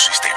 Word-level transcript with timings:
sistema. 0.00 0.29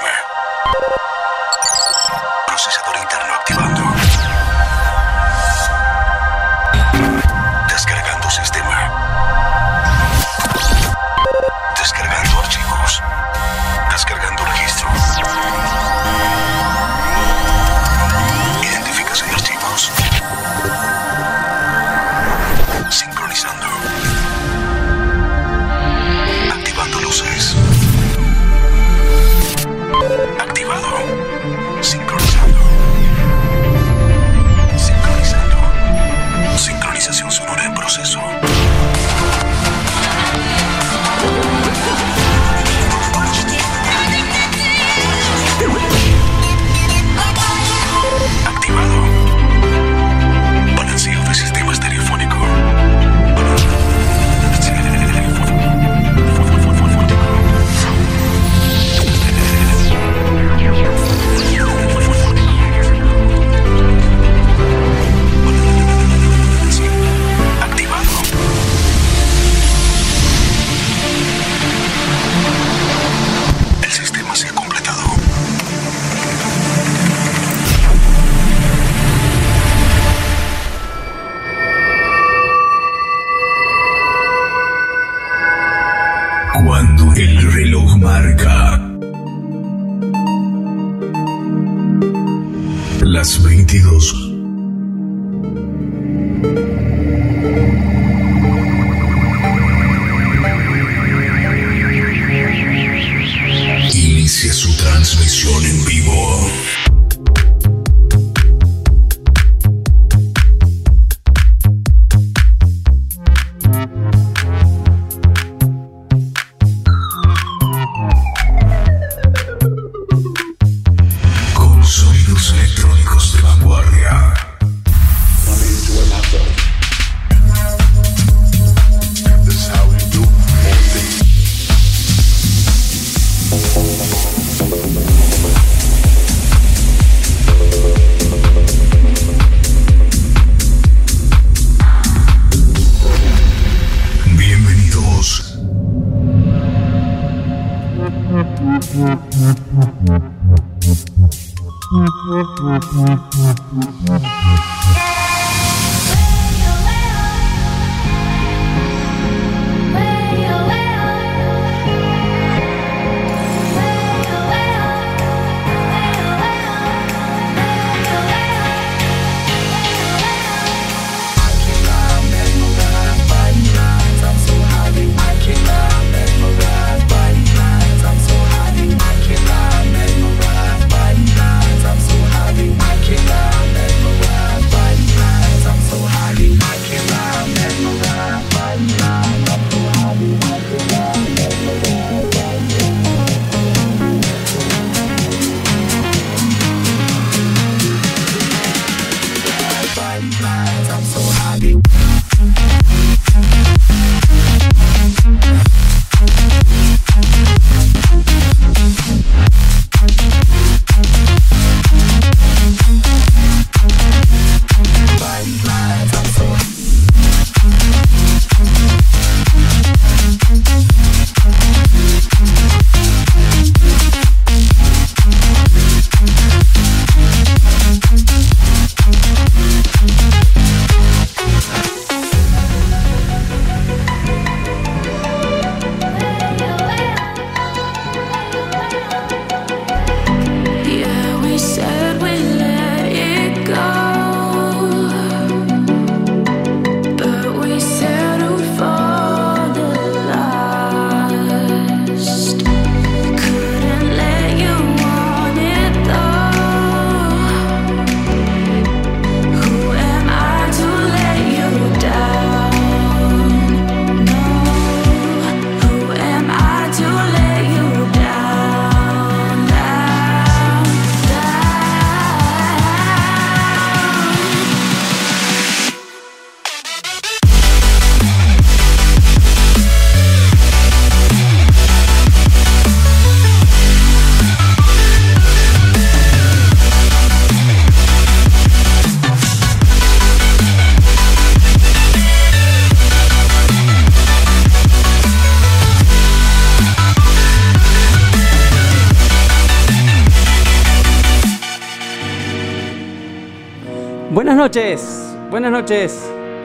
Buenas 305.50 305.70
noches. 305.70 306.18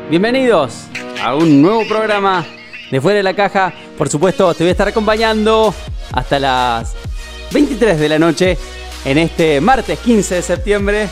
Bienvenidos 0.09 0.87
a 1.21 1.35
un 1.35 1.61
nuevo 1.61 1.87
programa 1.87 2.43
de 2.89 2.99
Fuera 2.99 3.17
de 3.17 3.23
la 3.23 3.35
Caja. 3.35 3.71
Por 3.99 4.09
supuesto, 4.09 4.51
te 4.55 4.63
voy 4.63 4.69
a 4.69 4.71
estar 4.71 4.87
acompañando 4.87 5.71
hasta 6.13 6.39
las 6.39 6.95
23 7.51 7.99
de 7.99 8.09
la 8.09 8.17
noche 8.17 8.57
en 9.05 9.19
este 9.19 9.61
martes 9.61 9.99
15 9.99 10.35
de 10.35 10.41
septiembre 10.41 11.07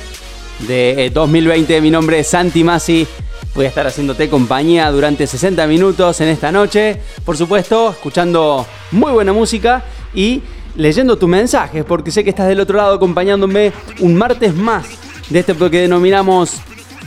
de 0.68 1.12
2020. 1.14 1.82
Mi 1.82 1.92
nombre 1.92 2.18
es 2.18 2.30
Santi 2.30 2.64
Masi. 2.64 3.06
Voy 3.54 3.66
a 3.66 3.70
estar 3.70 3.86
haciéndote 3.86 4.28
compañía 4.28 4.90
durante 4.90 5.28
60 5.28 5.68
minutos 5.68 6.20
en 6.22 6.30
esta 6.30 6.52
noche. 6.52 7.00
Por 7.24 7.38
supuesto, 7.38 7.92
escuchando 7.92 8.66
muy 8.90 9.12
buena 9.12 9.34
música 9.34 9.84
y 10.16 10.42
leyendo 10.76 11.16
tus 11.16 11.30
mensajes, 11.30 11.86
porque 11.86 12.10
sé 12.10 12.24
que 12.24 12.32
estás 12.32 12.48
del 12.48 12.60
otro 12.60 12.78
lado 12.78 12.96
acompañándome 12.96 13.72
un 14.00 14.16
martes 14.16 14.56
más 14.56 14.88
de 15.30 15.40
este 15.40 15.54
que 15.54 15.82
denominamos 15.82 16.60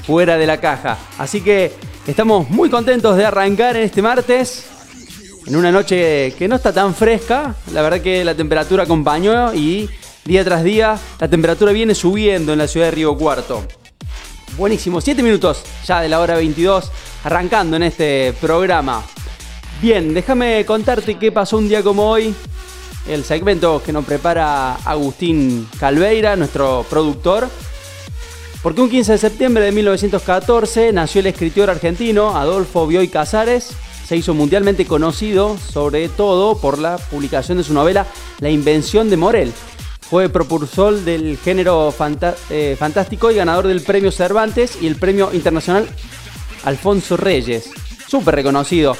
Fuera 0.06 0.36
de 0.36 0.46
la 0.46 0.60
Caja. 0.60 0.98
Así 1.18 1.40
que 1.40 1.72
estamos 2.06 2.48
muy 2.50 2.70
contentos 2.70 3.16
de 3.16 3.24
arrancar 3.24 3.76
en 3.76 3.84
este 3.84 4.02
martes, 4.02 4.66
en 5.46 5.56
una 5.56 5.70
noche 5.70 6.34
que 6.38 6.48
no 6.48 6.56
está 6.56 6.72
tan 6.72 6.94
fresca. 6.94 7.54
La 7.72 7.82
verdad 7.82 8.00
que 8.00 8.24
la 8.24 8.34
temperatura 8.34 8.84
acompañó 8.84 9.54
y 9.54 9.88
día 10.24 10.44
tras 10.44 10.62
día 10.62 10.98
la 11.18 11.28
temperatura 11.28 11.72
viene 11.72 11.94
subiendo 11.94 12.52
en 12.52 12.58
la 12.58 12.68
ciudad 12.68 12.86
de 12.86 12.92
Río 12.92 13.16
Cuarto. 13.16 13.64
Buenísimo, 14.56 15.00
7 15.00 15.22
minutos 15.22 15.62
ya 15.86 16.00
de 16.00 16.08
la 16.08 16.20
hora 16.20 16.36
22, 16.36 16.90
arrancando 17.24 17.76
en 17.76 17.84
este 17.84 18.34
programa. 18.40 19.02
Bien, 19.80 20.12
déjame 20.12 20.66
contarte 20.66 21.16
qué 21.16 21.32
pasó 21.32 21.56
un 21.56 21.68
día 21.68 21.82
como 21.82 22.10
hoy. 22.10 22.34
El 23.08 23.24
segmento 23.24 23.82
que 23.82 23.92
nos 23.92 24.04
prepara 24.04 24.74
Agustín 24.84 25.66
Calveira, 25.78 26.36
nuestro 26.36 26.84
productor. 26.90 27.48
Porque 28.62 28.82
un 28.82 28.90
15 28.90 29.12
de 29.12 29.18
septiembre 29.18 29.64
de 29.64 29.72
1914 29.72 30.92
nació 30.92 31.20
el 31.20 31.28
escritor 31.28 31.70
argentino 31.70 32.36
Adolfo 32.36 32.86
Bioy 32.86 33.08
Casares. 33.08 33.70
Se 34.04 34.16
hizo 34.16 34.34
mundialmente 34.34 34.84
conocido, 34.84 35.56
sobre 35.56 36.10
todo 36.10 36.58
por 36.58 36.78
la 36.78 36.98
publicación 36.98 37.56
de 37.56 37.64
su 37.64 37.72
novela 37.72 38.06
La 38.40 38.50
invención 38.50 39.08
de 39.08 39.16
Morel. 39.16 39.52
Fue 40.02 40.28
propulsor 40.28 40.98
del 41.00 41.38
género 41.38 41.94
eh, 42.50 42.76
fantástico 42.78 43.30
y 43.30 43.36
ganador 43.36 43.66
del 43.66 43.80
premio 43.80 44.12
Cervantes 44.12 44.76
y 44.82 44.88
el 44.88 44.96
premio 44.96 45.32
internacional 45.32 45.88
Alfonso 46.64 47.16
Reyes. 47.16 47.70
Súper 48.08 48.34
reconocido. 48.34 48.94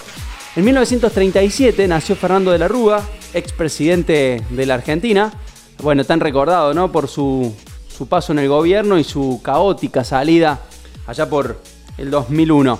En 0.57 0.65
1937 0.65 1.87
nació 1.87 2.17
Fernando 2.17 2.51
de 2.51 2.59
la 2.59 2.69
Rúa, 2.69 3.03
expresidente 3.35 4.43
de 4.49 4.67
la 4.67 4.75
Argentina. 4.75 5.33
Bueno, 5.83 6.05
tan 6.05 6.21
recordado, 6.21 6.73
¿no? 6.73 6.93
Por 6.93 7.09
su, 7.09 7.55
paso 8.07 8.33
en 8.33 8.39
el 8.41 8.49
gobierno 8.49 8.99
y 8.99 9.05
su 9.05 9.41
caótica 9.43 10.05
salida 10.05 10.61
allá 11.07 11.29
por 11.29 11.61
el 11.99 12.11
2001. 12.11 12.79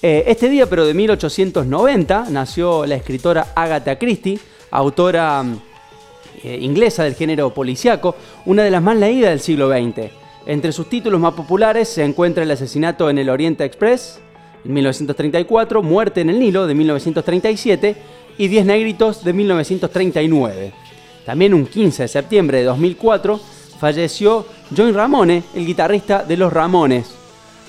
Eh, 0.00 0.24
este 0.28 0.48
día, 0.48 0.66
pero 0.68 0.86
de 0.86 0.94
1890, 0.94 2.26
nació 2.30 2.86
la 2.86 2.94
escritora 2.94 3.48
Agatha 3.54 3.98
Christie, 3.98 4.38
autora 4.70 5.44
eh, 6.44 6.58
inglesa 6.60 7.02
del 7.02 7.14
género 7.14 7.52
policiaco, 7.52 8.14
una 8.46 8.62
de 8.62 8.70
las 8.70 8.82
más 8.82 8.96
leídas 8.96 9.30
del 9.30 9.40
siglo 9.40 9.68
XX. 9.68 10.12
Entre 10.46 10.72
sus 10.72 10.88
títulos 10.88 11.20
más 11.20 11.34
populares 11.34 11.88
se 11.88 12.04
encuentra 12.04 12.44
El 12.44 12.50
asesinato 12.50 13.10
en 13.10 13.18
el 13.18 13.28
Oriente 13.28 13.64
Express, 13.64 14.20
en 14.64 14.72
1934, 14.72 15.82
Muerte 15.82 16.20
en 16.20 16.30
el 16.30 16.38
Nilo 16.38 16.66
de 16.66 16.74
1937 16.74 17.96
y 18.38 18.48
Diez 18.48 18.64
Negritos 18.64 19.24
de 19.24 19.32
1939. 19.32 20.72
También 21.26 21.54
un 21.54 21.66
15 21.66 22.04
de 22.04 22.08
septiembre 22.08 22.58
de 22.58 22.64
2004 22.64 23.40
falleció 23.78 24.46
John 24.76 24.94
Ramone, 24.94 25.44
el 25.54 25.66
guitarrista 25.66 26.24
de 26.24 26.36
Los 26.36 26.52
Ramones. 26.52 27.06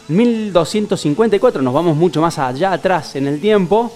En 0.10 0.18
1254, 0.18 1.62
nos 1.62 1.74
vamos 1.74 1.96
mucho 1.96 2.22
más 2.22 2.40
allá 2.40 2.74
atrás 2.74 3.16
en 3.16 3.28
el 3.28 3.40
tiempo. 3.40 3.92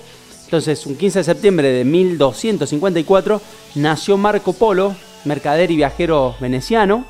Entonces, 0.45 0.85
un 0.85 0.95
15 0.95 1.19
de 1.19 1.23
septiembre 1.23 1.67
de 1.69 1.83
1254 1.83 3.41
nació 3.75 4.17
Marco 4.17 4.53
Polo, 4.53 4.95
mercader 5.25 5.71
y 5.71 5.77
viajero 5.77 6.35
veneciano. 6.39 7.05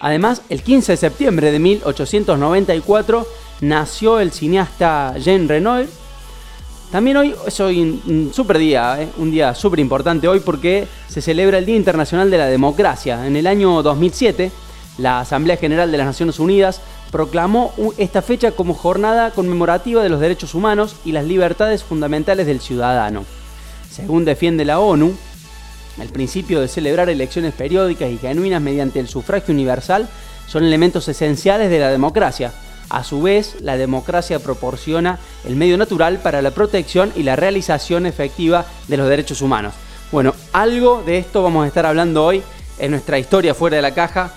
Además, 0.00 0.42
el 0.50 0.62
15 0.62 0.92
de 0.92 0.96
septiembre 0.98 1.50
de 1.50 1.58
1894 1.58 3.26
nació 3.62 4.20
el 4.20 4.32
cineasta 4.32 5.14
Jean 5.18 5.48
Renoir. 5.48 5.88
También 6.90 7.16
hoy 7.16 7.34
es 7.46 7.58
hoy 7.60 7.80
un, 8.06 8.30
super 8.32 8.58
día, 8.58 9.02
¿eh? 9.02 9.08
un 9.18 9.30
día 9.30 9.54
súper 9.54 9.80
importante 9.80 10.28
hoy 10.28 10.40
porque 10.40 10.86
se 11.08 11.20
celebra 11.20 11.58
el 11.58 11.66
Día 11.66 11.76
Internacional 11.76 12.30
de 12.30 12.38
la 12.38 12.46
Democracia. 12.46 13.26
En 13.26 13.36
el 13.36 13.48
año 13.48 13.82
2007, 13.82 14.52
la 14.98 15.20
Asamblea 15.20 15.56
General 15.56 15.90
de 15.90 15.98
las 15.98 16.06
Naciones 16.06 16.38
Unidas 16.38 16.80
proclamó 17.10 17.72
esta 17.98 18.22
fecha 18.22 18.52
como 18.52 18.72
jornada 18.72 19.32
conmemorativa 19.32 20.02
de 20.02 20.08
los 20.08 20.20
derechos 20.20 20.54
humanos 20.54 20.96
y 21.04 21.12
las 21.12 21.24
libertades 21.24 21.82
fundamentales 21.82 22.46
del 22.46 22.60
ciudadano. 22.60 23.24
Según 23.90 24.24
defiende 24.24 24.64
la 24.64 24.78
ONU, 24.78 25.12
el 26.00 26.08
principio 26.10 26.60
de 26.60 26.68
celebrar 26.68 27.10
elecciones 27.10 27.52
periódicas 27.52 28.10
y 28.10 28.18
genuinas 28.18 28.62
mediante 28.62 29.00
el 29.00 29.08
sufragio 29.08 29.52
universal 29.52 30.08
son 30.46 30.62
elementos 30.62 31.08
esenciales 31.08 31.68
de 31.68 31.80
la 31.80 31.90
democracia 31.90 32.52
a 32.88 33.04
su 33.04 33.22
vez, 33.22 33.56
la 33.60 33.76
democracia 33.76 34.38
proporciona 34.38 35.18
el 35.44 35.56
medio 35.56 35.76
natural 35.76 36.18
para 36.18 36.42
la 36.42 36.50
protección 36.50 37.12
y 37.16 37.22
la 37.22 37.36
realización 37.36 38.06
efectiva 38.06 38.64
de 38.88 38.96
los 38.96 39.08
derechos 39.08 39.42
humanos. 39.42 39.74
Bueno, 40.12 40.34
algo 40.52 41.02
de 41.04 41.18
esto 41.18 41.42
vamos 41.42 41.64
a 41.64 41.68
estar 41.68 41.86
hablando 41.86 42.24
hoy 42.24 42.42
en 42.78 42.90
nuestra 42.92 43.18
historia 43.18 43.54
fuera 43.54 43.76
de 43.76 43.82
la 43.82 43.94
caja, 43.94 44.32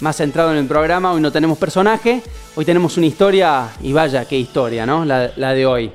más 0.00 0.16
centrado 0.16 0.50
en 0.50 0.58
el 0.58 0.66
programa. 0.66 1.12
Hoy 1.12 1.20
no 1.20 1.30
tenemos 1.30 1.58
personaje, 1.58 2.22
hoy 2.56 2.64
tenemos 2.64 2.96
una 2.96 3.06
historia, 3.06 3.68
y 3.80 3.92
vaya 3.92 4.24
qué 4.24 4.36
historia, 4.38 4.84
¿no? 4.84 5.04
La, 5.04 5.30
la 5.36 5.52
de 5.52 5.66
hoy. 5.66 5.92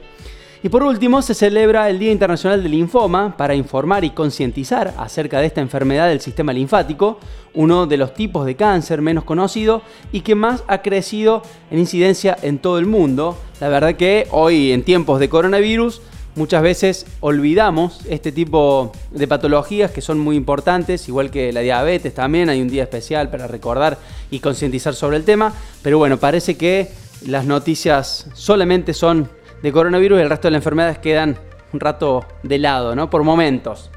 Y 0.64 0.70
por 0.70 0.82
último, 0.84 1.22
se 1.22 1.36
celebra 1.36 1.90
el 1.90 2.00
Día 2.00 2.12
Internacional 2.12 2.64
del 2.64 2.72
Linfoma 2.72 3.38
para 3.38 3.54
informar 3.54 4.04
y 4.04 4.10
concientizar 4.10 4.94
acerca 4.98 5.40
de 5.40 5.48
esta 5.48 5.62
enfermedad 5.62 6.08
del 6.08 6.20
sistema 6.20 6.52
linfático, 6.52 7.20
uno 7.54 7.86
de 7.86 7.98
los 7.98 8.14
tipos 8.14 8.46
de 8.46 8.56
cáncer 8.56 9.02
menos 9.02 9.24
conocido 9.24 9.84
y 10.12 10.22
que 10.22 10.36
más 10.36 10.64
ha 10.68 10.82
crecido 10.82 11.44
en 11.70 11.80
incidencia 11.80 12.36
en 12.42 12.58
todo 12.58 12.80
el 12.80 12.88
mundo. 12.88 13.38
La 13.62 13.70
verdad 13.70 13.96
que 13.96 14.28
hoy 14.32 14.72
en 14.72 14.84
tiempos 14.84 15.20
de 15.20 15.30
coronavirus 15.30 16.02
muchas 16.36 16.62
veces 16.62 17.06
olvidamos 17.20 18.02
este 18.08 18.32
tipo 18.32 18.92
de 19.12 19.28
patologías 19.28 19.92
que 19.92 20.02
son 20.02 20.20
muy 20.20 20.36
importantes, 20.36 21.08
igual 21.08 21.30
que 21.30 21.52
la 21.54 21.62
diabetes 21.62 22.14
también, 22.14 22.50
hay 22.50 22.62
un 22.62 22.70
día 22.70 22.84
especial 22.84 23.30
para 23.30 23.48
recordar 23.48 23.98
y 24.32 24.40
concientizar 24.40 24.96
sobre 24.96 25.18
el 25.18 25.24
tema, 25.24 25.54
pero 25.82 25.98
bueno, 25.98 26.18
parece 26.18 26.56
que 26.56 26.92
las 27.26 27.46
noticias 27.46 28.28
solamente 28.34 28.94
son 28.94 29.30
de 29.62 29.72
coronavirus 29.72 30.22
el 30.22 30.30
resto 30.30 30.48
de 30.48 30.52
las 30.52 30.60
enfermedades 30.60 30.98
quedan 31.00 31.38
un 31.74 31.80
rato 31.80 32.26
de 32.44 32.58
lado, 32.58 32.96
¿no? 32.96 33.10
Por 33.10 33.24
momentos. 33.24 33.90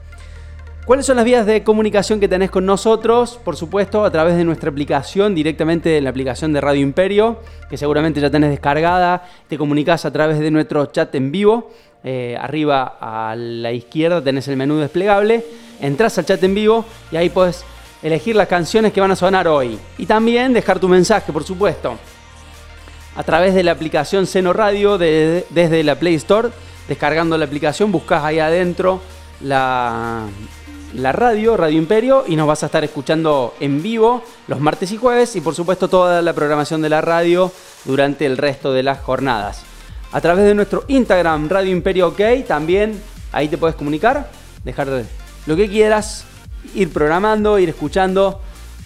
¿Cuáles 0.87 1.07
son 1.07 1.17
las 1.17 1.25
vías 1.25 1.47
de 1.47 1.63
comunicación 1.63 2.19
que 2.19 2.27
tenés 2.27 2.51
con 2.51 2.67
nosotros? 2.67 3.39
Por 3.45 3.57
supuesto, 3.57 4.05
a 4.05 4.11
través 4.11 4.37
de 4.37 4.45
nuestra 4.45 4.71
aplicación, 4.71 5.35
directamente 5.35 5.99
en 5.99 6.05
la 6.05 6.11
aplicación 6.11 6.53
de 6.53 6.61
Radio 6.61 6.81
Imperio, 6.81 7.41
que 7.69 7.77
seguramente 7.77 8.21
ya 8.21 8.31
tenés 8.31 8.51
descargada. 8.51 9.25
Te 9.47 9.57
comunicas 9.57 10.05
a 10.05 10.11
través 10.11 10.41
de 10.41 10.51
nuestro 10.51 10.87
chat 10.87 11.15
en 11.15 11.31
vivo. 11.31 11.71
Eh, 12.03 12.37
arriba 12.41 12.97
a 12.99 13.37
la 13.37 13.73
izquierda 13.73 14.25
tenés 14.25 14.49
el 14.49 14.57
menú 14.57 14.79
desplegable. 14.79 15.45
Entrás 15.81 16.19
al 16.19 16.25
chat 16.25 16.43
en 16.43 16.55
vivo 16.55 16.85
y 17.13 17.17
ahí 17.17 17.29
puedes 17.29 17.65
elegir 18.03 18.35
las 18.35 18.49
canciones 18.49 18.93
que 18.93 19.01
van 19.01 19.13
a 19.13 19.17
sonar 19.17 19.47
hoy. 19.47 19.79
Y 19.99 20.07
también 20.07 20.53
dejar 20.53 20.81
tu 20.81 20.89
mensaje, 20.89 21.33
por 21.33 21.45
supuesto 21.45 21.99
a 23.17 23.23
través 23.23 23.55
de 23.55 23.63
la 23.63 23.73
aplicación 23.73 24.27
Seno 24.27 24.53
Radio 24.53 24.99
desde 24.99 25.83
la 25.83 25.97
Play 25.97 26.15
Store. 26.15 26.51
Descargando 26.89 27.39
la 27.39 27.45
aplicación, 27.45 27.93
buscas 27.93 28.25
ahí 28.25 28.41
adentro 28.41 29.01
la, 29.41 30.27
la 30.95 31.13
radio, 31.13 31.57
Radio 31.57 31.79
Imperio, 31.79 32.25
y 32.27 32.35
nos 32.35 32.49
vas 32.49 32.63
a 32.63 32.67
estar 32.67 32.83
escuchando 32.83 33.55
en 33.61 33.83
vivo 33.83 34.25
los 34.49 34.61
martes 34.61 34.91
y 34.91 34.97
jueves 34.97 35.37
y 35.37 35.41
por 35.41 35.55
supuesto 35.55 35.89
toda 35.89 36.21
la 36.21 36.33
programación 36.33 36.83
de 36.83 36.89
la 36.89 37.01
radio 37.01 37.53
durante 37.85 38.27
el 38.27 38.37
resto 38.37 38.73
de 38.73 38.83
las 38.83 39.01
jornadas. 39.01 39.63
A 40.13 40.21
través 40.21 40.45
de 40.45 40.55
nuestro 40.55 40.85
Instagram, 40.89 41.49
Radio 41.49 41.71
Imperio 41.71 42.09
OK, 42.09 42.21
también 42.49 43.01
ahí 43.31 43.47
te 43.47 43.57
puedes 43.57 43.77
comunicar, 43.77 44.29
dejar 44.65 45.05
lo 45.47 45.57
que 45.57 45.69
quieras, 45.69 46.25
ir 46.75 46.93
programando, 46.93 47.61
ir 47.61 47.69
escuchando, 47.69 48.41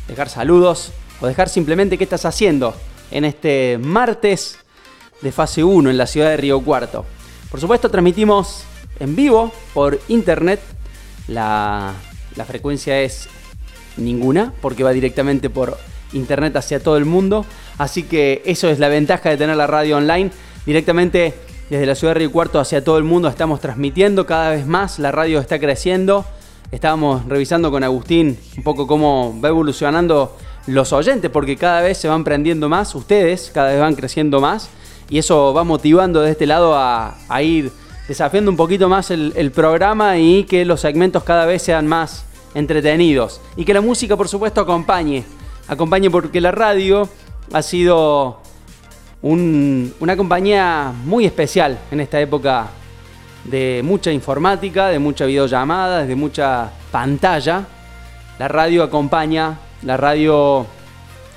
dejar 0.06 0.28
saludos 0.28 0.92
o 1.22 1.26
dejar 1.26 1.48
simplemente 1.48 1.96
qué 1.96 2.04
estás 2.04 2.26
haciendo 2.26 2.74
en 3.10 3.24
este 3.24 3.78
martes 3.78 4.58
de 5.20 5.32
fase 5.32 5.64
1 5.64 5.90
en 5.90 5.96
la 5.96 6.06
ciudad 6.06 6.30
de 6.30 6.36
Río 6.36 6.60
Cuarto. 6.60 7.04
Por 7.50 7.60
supuesto, 7.60 7.90
transmitimos 7.90 8.64
en 9.00 9.16
vivo 9.16 9.52
por 9.72 10.00
internet. 10.08 10.60
La, 11.28 11.94
la 12.36 12.44
frecuencia 12.44 13.00
es 13.00 13.28
ninguna, 13.96 14.52
porque 14.60 14.84
va 14.84 14.90
directamente 14.90 15.50
por 15.50 15.78
internet 16.12 16.56
hacia 16.56 16.80
todo 16.80 16.96
el 16.96 17.04
mundo. 17.04 17.46
Así 17.78 18.02
que 18.04 18.42
eso 18.44 18.68
es 18.68 18.78
la 18.78 18.88
ventaja 18.88 19.30
de 19.30 19.36
tener 19.36 19.56
la 19.56 19.66
radio 19.66 19.96
online. 19.96 20.30
Directamente 20.66 21.34
desde 21.70 21.86
la 21.86 21.94
ciudad 21.94 22.14
de 22.14 22.20
Río 22.20 22.32
Cuarto 22.32 22.60
hacia 22.60 22.84
todo 22.84 22.98
el 22.98 23.04
mundo 23.04 23.28
estamos 23.28 23.60
transmitiendo 23.60 24.26
cada 24.26 24.50
vez 24.50 24.66
más. 24.66 24.98
La 24.98 25.12
radio 25.12 25.40
está 25.40 25.58
creciendo. 25.58 26.24
Estábamos 26.70 27.24
revisando 27.26 27.70
con 27.70 27.84
Agustín 27.84 28.38
un 28.56 28.62
poco 28.62 28.86
cómo 28.86 29.38
va 29.42 29.48
evolucionando 29.48 30.36
los 30.66 30.92
oyentes, 30.92 31.30
porque 31.30 31.56
cada 31.56 31.80
vez 31.80 31.98
se 31.98 32.08
van 32.08 32.24
prendiendo 32.24 32.68
más, 32.68 32.94
ustedes 32.94 33.50
cada 33.52 33.70
vez 33.70 33.80
van 33.80 33.94
creciendo 33.94 34.40
más, 34.40 34.70
y 35.10 35.18
eso 35.18 35.52
va 35.52 35.64
motivando 35.64 36.22
de 36.22 36.30
este 36.30 36.46
lado 36.46 36.74
a, 36.76 37.16
ir 37.42 37.70
desafiando 38.08 38.50
un 38.50 38.56
poquito 38.56 38.88
más 38.88 39.10
el, 39.10 39.52
programa 39.54 40.18
y 40.18 40.44
que 40.44 40.64
los 40.64 40.80
segmentos 40.80 41.24
cada 41.24 41.46
vez 41.46 41.62
sean 41.62 41.86
más 41.86 42.24
entretenidos. 42.54 43.40
Y 43.56 43.64
que 43.64 43.74
la 43.74 43.80
música, 43.80 44.16
por 44.16 44.28
supuesto, 44.28 44.60
acompañe. 44.60 45.24
Acompañe 45.68 46.10
porque 46.10 46.40
la 46.40 46.52
radio 46.52 47.08
ha 47.52 47.62
sido 47.62 48.40
una 49.22 50.16
compañía 50.16 50.92
muy 51.04 51.24
especial 51.24 51.78
en 51.90 52.00
esta 52.00 52.20
época 52.20 52.68
de 53.44 53.82
mucha 53.84 54.10
informática, 54.12 54.88
de 54.88 54.98
mucha 54.98 55.26
videollamada, 55.26 56.04
de 56.04 56.14
mucha 56.14 56.70
pantalla. 56.90 57.64
La 58.38 58.48
radio 58.48 58.82
acompaña, 58.82 59.58
la 59.84 59.96
radio 59.96 60.66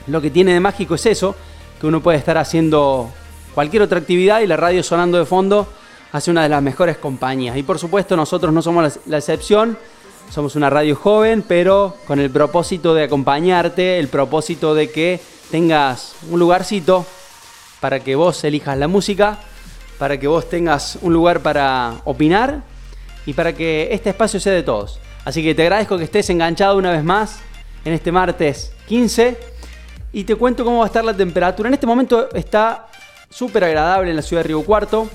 lo 0.08 0.22
que 0.22 0.32
tiene 0.32 0.54
de 0.54 0.60
mágico 0.60 0.96
es 0.96 1.06
eso, 1.06 1.36
que 1.80 1.88
uno 1.88 2.02
puede 2.02 2.18
estar 2.18 2.38
haciendo 2.38 3.12
cualquier 3.54 3.82
otra 3.84 4.00
actividad 4.00 4.42
y 4.42 4.48
la 4.48 4.58
radio 4.58 4.84
sonando 4.84 5.18
de 5.18 5.26
fondo 5.26 5.68
hace 6.12 6.32
una 6.32 6.44
de 6.44 6.50
las 6.50 6.62
mejores 6.62 6.98
compañías. 6.98 7.58
Y 7.58 7.64
por 7.64 7.78
supuesto 7.78 8.16
nosotros 8.16 8.54
no 8.54 8.62
somos 8.62 9.00
la 9.06 9.18
excepción, 9.18 9.78
somos 10.30 10.56
una 10.56 10.70
radio 10.70 10.96
joven, 10.96 11.44
pero 11.48 11.96
con 12.08 12.20
el 12.20 12.30
propósito 12.30 12.94
de 12.94 13.04
acompañarte, 13.04 14.00
el 14.00 14.08
propósito 14.08 14.74
de 14.74 14.90
que 14.92 15.20
tengas 15.52 16.16
un 16.30 16.40
lugarcito 16.40 17.06
para 17.80 18.00
que 18.00 18.16
vos 18.16 18.44
elijas 18.44 18.78
la 18.78 18.88
música 18.88 19.40
para 19.98 20.20
que 20.20 20.28
vos 20.28 20.50
tengas 20.50 20.98
un 21.02 21.14
lugar 21.14 21.42
para 21.42 21.96
opinar 22.06 22.62
y 23.26 23.34
para 23.34 23.54
que 23.54 23.90
este 23.92 24.10
espacio 24.10 24.40
sea 24.40 24.54
de 24.54 24.64
todos. 24.64 25.00
Así 25.26 25.44
que 25.44 25.54
te 25.56 25.64
agradezco 25.64 25.98
que 25.98 26.04
estés 26.04 26.30
enganchado 26.30 26.78
una 26.78 26.92
vez 26.92 27.04
más 27.04 27.40
en 27.88 27.94
este 27.94 28.12
martes 28.12 28.74
15 28.90 29.38
y 30.12 30.26
te 30.26 30.36
cuento 30.36 30.66
cómo 30.66 30.80
va 30.80 30.84
a 30.84 30.88
estar 30.88 31.06
la 31.06 31.16
temperatura. 31.16 31.70
En 31.70 31.74
este 31.74 31.88
momento 31.88 32.30
está 32.34 32.88
súper 33.30 33.64
agradable 33.64 34.10
en 34.10 34.18
la 34.18 34.22
ciudad 34.22 34.44
de 34.44 34.50
Río 34.50 34.62
Cuarto 34.64 35.10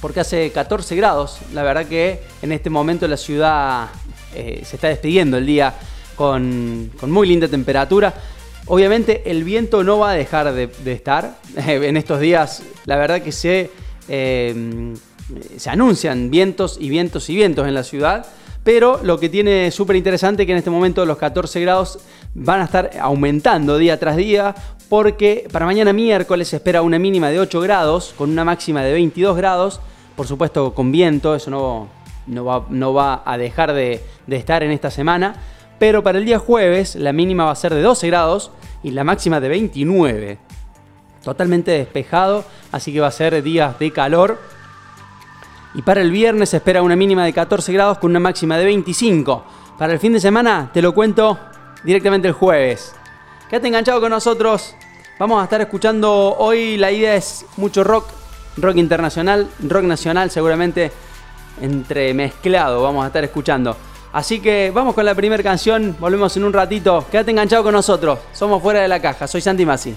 porque 0.00 0.20
hace 0.20 0.50
14 0.50 0.96
grados. 0.96 1.40
La 1.52 1.62
verdad 1.62 1.84
que 1.84 2.22
en 2.40 2.52
este 2.52 2.70
momento 2.70 3.06
la 3.06 3.18
ciudad 3.18 3.88
eh, 4.34 4.62
se 4.64 4.76
está 4.76 4.88
despidiendo 4.88 5.36
el 5.36 5.44
día 5.44 5.74
con, 6.16 6.90
muy 7.02 7.28
linda 7.28 7.48
temperatura. 7.48 8.14
Obviamente 8.64 9.30
el 9.30 9.44
viento 9.44 9.84
no 9.84 9.98
va 9.98 10.12
a 10.12 10.14
dejar 10.14 10.54
de, 10.54 10.68
de 10.68 10.92
estar. 10.92 11.36
en 11.56 11.98
estos 11.98 12.18
días 12.18 12.62
la 12.86 12.96
verdad 12.96 13.20
que 13.20 13.32
se 13.32 13.70
eh, 14.08 14.94
se 15.58 15.70
anuncian 15.70 16.30
vientos 16.30 16.78
y 16.80 16.88
vientos 16.88 17.28
y 17.28 17.34
vientos 17.34 17.68
en 17.68 17.74
la 17.74 17.84
ciudad. 17.84 18.26
Pero 18.62 19.00
lo 19.02 19.18
que 19.18 19.28
tiene 19.28 19.70
súper 19.70 19.96
interesante 19.96 20.42
es 20.42 20.46
que 20.46 20.52
en 20.52 20.58
este 20.58 20.70
momento 20.70 21.06
los 21.06 21.16
14 21.16 21.60
grados 21.60 21.98
van 22.34 22.60
a 22.60 22.64
estar 22.64 22.90
aumentando 23.00 23.78
día 23.78 23.98
tras 23.98 24.16
día 24.16 24.54
porque 24.88 25.48
para 25.50 25.66
mañana 25.66 25.92
miércoles 25.92 26.48
se 26.48 26.56
espera 26.56 26.82
una 26.82 26.98
mínima 26.98 27.30
de 27.30 27.40
8 27.40 27.60
grados 27.60 28.14
con 28.16 28.30
una 28.30 28.44
máxima 28.44 28.82
de 28.82 28.92
22 28.92 29.36
grados. 29.36 29.80
Por 30.14 30.26
supuesto 30.26 30.74
con 30.74 30.92
viento, 30.92 31.34
eso 31.34 31.50
no, 31.50 31.88
no, 32.26 32.94
va, 32.94 33.22
a 33.24 33.38
dejar 33.38 33.72
de, 33.72 34.02
de 34.26 34.36
estar 34.36 34.62
en 34.62 34.72
esta 34.72 34.90
semana. 34.90 35.36
Pero 35.78 36.02
para 36.02 36.18
el 36.18 36.26
día 36.26 36.38
jueves 36.38 36.96
la 36.96 37.12
mínima 37.12 37.46
va 37.46 37.52
a 37.52 37.56
ser 37.56 37.72
de 37.72 37.80
12 37.80 38.06
grados 38.08 38.50
y 38.82 38.90
la 38.90 39.04
máxima 39.04 39.40
de 39.40 39.48
29 39.48 40.50
totalmente 41.22 41.70
despejado, 41.72 42.44
así 42.72 42.92
que 42.92 43.00
va 43.00 43.08
a 43.08 43.12
ser 43.12 43.42
días 43.42 43.78
de 43.78 43.90
calor. 43.92 44.38
Y 45.74 45.82
para 45.82 46.00
el 46.00 46.10
viernes 46.10 46.50
se 46.50 46.56
espera 46.56 46.82
una 46.82 46.96
mínima 46.96 47.24
de 47.24 47.32
14 47.32 47.72
grados 47.72 47.98
con 47.98 48.10
una 48.10 48.20
máxima 48.20 48.58
de 48.58 48.64
25. 48.64 49.44
Para 49.78 49.92
el 49.92 49.98
fin 49.98 50.12
de 50.12 50.20
semana 50.20 50.70
te 50.72 50.82
lo 50.82 50.92
cuento 50.92 51.38
directamente 51.84 52.28
el 52.28 52.34
jueves. 52.34 52.94
Quédate 53.48 53.68
enganchado 53.68 54.00
con 54.00 54.10
nosotros. 54.10 54.74
Vamos 55.18 55.40
a 55.40 55.44
estar 55.44 55.60
escuchando 55.60 56.36
hoy, 56.38 56.76
la 56.76 56.90
idea 56.90 57.14
es 57.14 57.44
mucho 57.56 57.84
rock, 57.84 58.06
rock 58.56 58.76
internacional, 58.76 59.48
rock 59.60 59.84
nacional 59.84 60.30
seguramente 60.30 60.90
entremezclado 61.60 62.82
vamos 62.82 63.04
a 63.04 63.08
estar 63.08 63.24
escuchando. 63.24 63.76
Así 64.12 64.40
que 64.40 64.72
vamos 64.74 64.94
con 64.94 65.04
la 65.04 65.14
primera 65.14 65.42
canción, 65.42 65.96
volvemos 66.00 66.36
en 66.36 66.44
un 66.44 66.52
ratito. 66.52 67.06
Quédate 67.10 67.30
enganchado 67.30 67.62
con 67.62 67.72
nosotros. 67.72 68.18
Somos 68.32 68.60
fuera 68.60 68.80
de 68.80 68.88
la 68.88 69.00
caja. 69.00 69.28
Soy 69.28 69.40
Santi 69.40 69.64
Masi. 69.64 69.94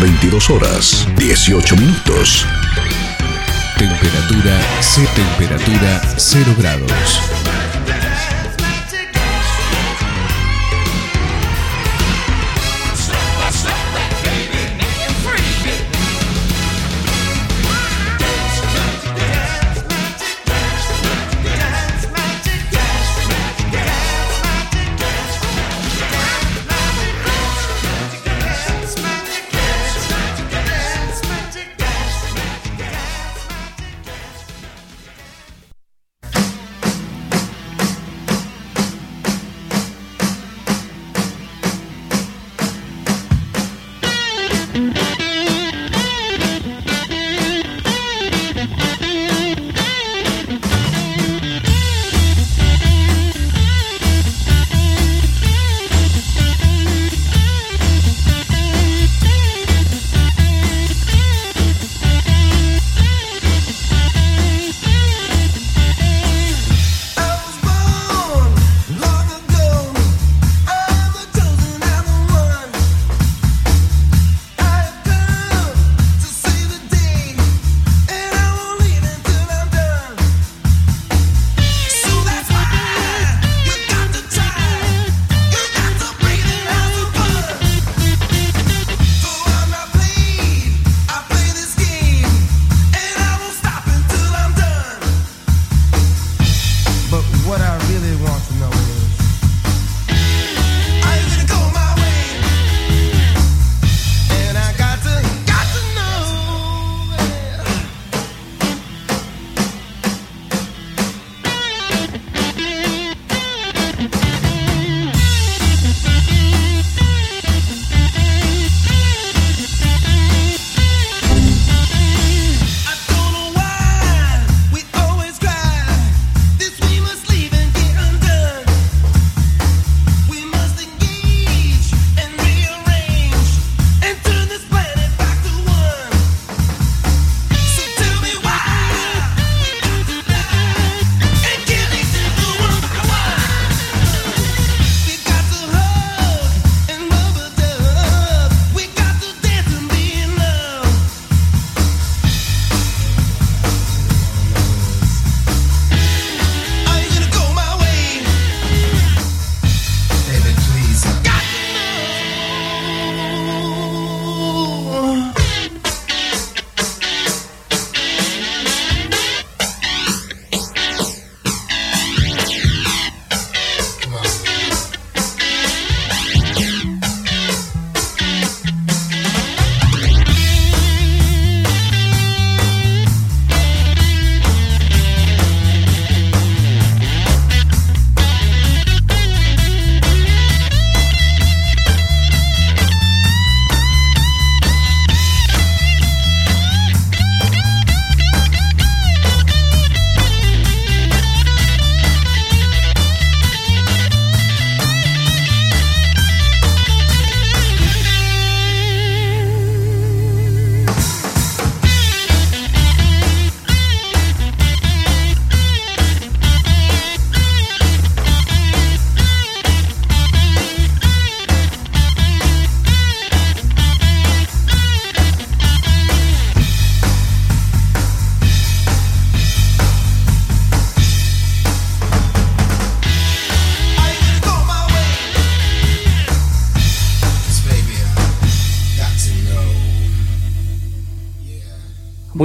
22 0.00 0.48
horas, 0.48 1.06
18 1.16 1.76
minutos. 1.76 2.46
Temperatura, 3.76 4.58
C 4.80 5.06
temperatura 5.14 6.00
0 6.16 6.54
grados. 6.56 7.59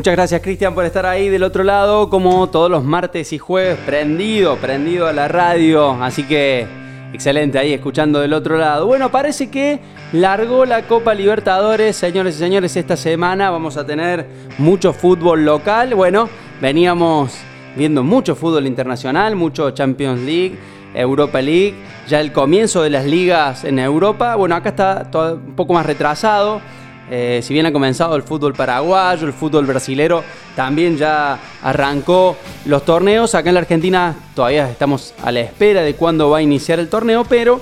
Muchas 0.05 0.17
gracias 0.17 0.41
Cristian 0.43 0.75
por 0.75 0.85
estar 0.85 1.07
ahí 1.07 1.29
del 1.29 1.41
otro 1.41 1.63
lado, 1.63 2.11
como 2.11 2.47
todos 2.47 2.69
los 2.69 2.83
martes 2.83 3.33
y 3.33 3.39
jueves, 3.39 3.79
prendido, 3.87 4.55
prendido 4.57 5.07
a 5.07 5.13
la 5.13 5.27
radio, 5.27 5.93
así 5.93 6.21
que 6.21 6.67
excelente 7.11 7.57
ahí 7.57 7.73
escuchando 7.73 8.19
del 8.19 8.33
otro 8.33 8.55
lado. 8.59 8.85
Bueno, 8.85 9.09
parece 9.09 9.49
que 9.49 9.79
largó 10.11 10.63
la 10.67 10.83
Copa 10.83 11.15
Libertadores, 11.15 11.95
señores 11.95 12.35
y 12.35 12.37
señores, 12.37 12.77
esta 12.77 12.95
semana 12.95 13.49
vamos 13.49 13.77
a 13.77 13.85
tener 13.87 14.27
mucho 14.59 14.93
fútbol 14.93 15.43
local, 15.43 15.95
bueno, 15.95 16.29
veníamos 16.61 17.35
viendo 17.75 18.03
mucho 18.03 18.35
fútbol 18.35 18.67
internacional, 18.67 19.35
mucho 19.35 19.71
Champions 19.71 20.21
League, 20.21 20.55
Europa 20.93 21.41
League, 21.41 21.73
ya 22.07 22.21
el 22.21 22.31
comienzo 22.31 22.83
de 22.83 22.91
las 22.91 23.05
ligas 23.05 23.63
en 23.63 23.79
Europa, 23.79 24.35
bueno, 24.35 24.53
acá 24.53 24.69
está 24.69 25.33
un 25.33 25.55
poco 25.55 25.73
más 25.73 25.83
retrasado. 25.83 26.61
Eh, 27.09 27.41
si 27.43 27.53
bien 27.53 27.67
ha 27.67 27.71
comenzado 27.71 28.15
el 28.15 28.23
fútbol 28.23 28.53
paraguayo, 28.53 29.27
el 29.27 29.33
fútbol 29.33 29.65
brasilero 29.65 30.23
también 30.55 30.97
ya 30.97 31.37
arrancó 31.61 32.35
los 32.65 32.83
torneos. 32.83 33.35
Acá 33.35 33.49
en 33.49 33.55
la 33.55 33.61
Argentina 33.61 34.15
todavía 34.33 34.69
estamos 34.69 35.13
a 35.23 35.31
la 35.31 35.41
espera 35.41 35.81
de 35.81 35.95
cuándo 35.95 36.29
va 36.31 36.39
a 36.39 36.41
iniciar 36.41 36.79
el 36.79 36.89
torneo, 36.89 37.23
pero 37.23 37.61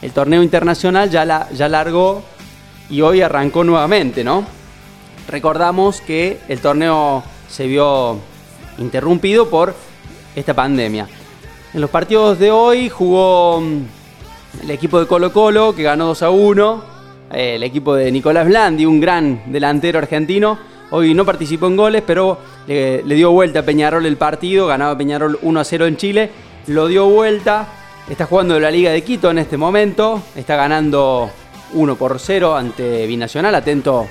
el 0.00 0.12
torneo 0.12 0.42
internacional 0.42 1.10
ya, 1.10 1.24
la, 1.24 1.48
ya 1.50 1.68
largó 1.68 2.22
y 2.88 3.02
hoy 3.02 3.20
arrancó 3.20 3.62
nuevamente, 3.62 4.24
¿no? 4.24 4.44
Recordamos 5.28 6.00
que 6.00 6.40
el 6.48 6.60
torneo 6.60 7.22
se 7.48 7.66
vio 7.66 8.18
interrumpido 8.78 9.50
por 9.50 9.74
esta 10.34 10.54
pandemia. 10.54 11.08
En 11.74 11.80
los 11.80 11.90
partidos 11.90 12.38
de 12.38 12.50
hoy 12.50 12.88
jugó 12.88 13.60
mm, 13.60 14.62
el 14.62 14.70
equipo 14.70 14.98
de 14.98 15.06
Colo 15.06 15.32
Colo 15.32 15.74
que 15.74 15.82
ganó 15.82 16.06
2 16.06 16.22
a 16.22 16.30
1 16.30 16.84
eh, 16.84 16.91
el 17.32 17.62
equipo 17.62 17.94
de 17.94 18.12
Nicolás 18.12 18.46
Blandi, 18.46 18.84
un 18.86 19.00
gran 19.00 19.42
delantero 19.46 19.98
argentino. 19.98 20.58
Hoy 20.90 21.14
no 21.14 21.24
participó 21.24 21.66
en 21.66 21.76
goles, 21.76 22.02
pero 22.06 22.38
le, 22.66 23.02
dio 23.02 23.30
vuelta 23.30 23.60
a 23.60 23.62
Peñarol 23.62 24.04
el 24.04 24.16
partido, 24.16 24.66
ganaba 24.66 24.96
Peñarol 24.96 25.38
1 25.40 25.60
a 25.60 25.64
0 25.64 25.86
en 25.86 25.96
Chile, 25.96 26.30
lo 26.66 26.86
dio 26.86 27.08
vuelta, 27.08 27.66
está 28.08 28.26
jugando 28.26 28.60
la 28.60 28.70
Liga 28.70 28.90
de 28.90 29.02
Quito 29.02 29.30
en 29.30 29.38
este 29.38 29.56
momento, 29.56 30.22
está 30.36 30.56
ganando 30.56 31.30
1 31.72 31.96
por 31.96 32.18
0 32.18 32.54
ante 32.54 33.06
Binacional, 33.06 33.54
atento 33.54 34.06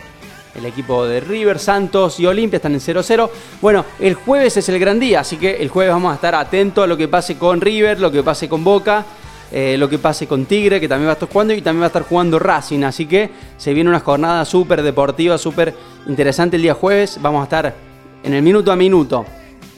el 0.56 0.66
equipo 0.66 1.06
de 1.06 1.20
River, 1.20 1.60
Santos 1.60 2.20
y 2.20 2.26
Olimpia 2.26 2.58
están 2.58 2.74
en 2.74 2.80
0-0. 2.80 3.30
Bueno, 3.62 3.86
el 4.00 4.16
jueves 4.16 4.58
es 4.58 4.68
el 4.70 4.80
gran 4.80 5.00
día, 5.00 5.22
así 5.22 5.38
que 5.38 5.58
el 5.58 5.70
jueves 5.70 5.94
vamos 5.94 6.12
a 6.12 6.16
estar 6.16 6.36
atentos 6.36 6.84
a 6.84 6.88
lo 6.88 6.98
que 6.98 7.08
pase 7.08 7.38
con 7.38 7.62
River, 7.62 8.00
lo 8.00 8.12
que 8.12 8.24
pase 8.24 8.50
con 8.50 8.64
Boca, 8.64 9.06
eh, 9.52 9.76
lo 9.78 9.90
que 9.90 9.98
pase 9.98 10.28
con 10.28 10.46
Tigre, 10.46 10.80
que 10.80 10.88
también 10.88 11.08
va 11.08 11.12
a 11.12 11.14
estar 11.14 11.30
jugando, 11.30 11.54
y 11.54 11.62
también 11.62 11.82
va 11.82 11.86
a 11.86 11.88
estar 11.88 12.04
jugando 12.04 12.40
Racing. 12.40 12.84
Así 12.84 13.06
que 13.06 13.30
se 13.58 13.74
viene 13.74 13.90
una 13.90 14.00
jornada 14.00 14.46
súper 14.46 14.82
deportiva, 14.82 15.38
súper 15.38 15.74
interesante 16.08 16.56
el 16.56 16.62
día 16.62 16.74
jueves. 16.74 17.20
Vamos 17.22 17.42
a 17.42 17.44
estar 17.44 17.76
en 18.24 18.34
el 18.34 18.42
minuto 18.42 18.72
a 18.72 18.76
minuto. 18.76 19.26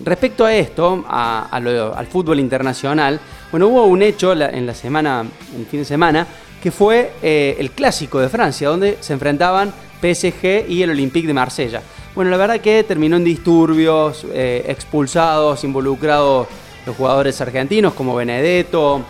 Respecto 0.04 0.46
a 0.46 0.54
esto, 0.54 1.06
al 1.08 2.08
fútbol 2.08 2.40
internacional, 2.40 3.20
bueno, 3.52 3.68
hubo 3.68 3.86
un 3.86 4.02
hecho 4.02 4.34
en 4.34 4.66
la 4.66 4.74
semana, 4.74 5.26
en 5.56 5.66
fin 5.66 5.82
de 5.82 5.86
semana, 5.86 6.28
que 6.62 6.72
fue 6.72 7.12
eh, 7.22 7.56
el 7.60 7.72
clásico 7.72 8.20
de 8.20 8.30
Francia, 8.30 8.70
donde 8.70 8.98
se 9.02 9.14
enfrentaban 9.14 9.74
PSG 10.02 10.70
y 10.70 10.82
el 10.82 10.92
Olympique 10.92 11.28
de 11.28 11.34
Marsella. 11.34 11.82
Bueno, 12.16 12.32
la 12.32 12.38
verdad 12.38 12.62
que 12.62 12.84
terminó 12.84 13.18
en 13.18 13.24
disturbios, 13.24 14.26
eh, 14.34 14.64
expulsados, 14.68 15.64
involucrados 15.64 16.48
los 16.86 16.96
jugadores 16.96 17.40
argentinos 17.42 17.94
como 17.94 18.16
Benedetto, 18.16 19.02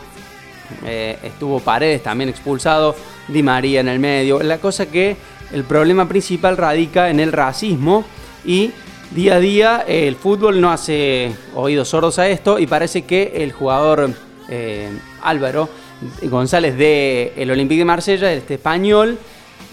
eh, 0.85 1.17
estuvo 1.23 1.59
Paredes 1.59 2.03
también 2.03 2.29
expulsado, 2.29 2.95
Di 3.27 3.43
María 3.43 3.81
en 3.81 3.87
el 3.87 3.99
medio. 3.99 4.41
La 4.41 4.57
cosa 4.59 4.87
que 4.87 5.15
el 5.51 5.63
problema 5.63 6.07
principal 6.07 6.57
radica 6.57 7.09
en 7.09 7.19
el 7.19 7.31
racismo 7.31 8.05
y 8.45 8.71
día 9.11 9.35
a 9.35 9.39
día 9.39 9.85
el 9.87 10.15
fútbol 10.15 10.59
no 10.59 10.71
hace 10.71 11.31
oídos 11.55 11.89
sordos 11.89 12.17
a 12.19 12.27
esto 12.27 12.57
y 12.57 12.67
parece 12.67 13.03
que 13.03 13.33
el 13.35 13.51
jugador 13.51 14.11
eh, 14.49 14.89
Álvaro 15.21 15.69
González 16.23 16.77
de 16.77 17.33
el 17.37 17.51
Olympique 17.51 17.79
de 17.79 17.85
Marsella, 17.85 18.33
este 18.33 18.55
español, 18.55 19.17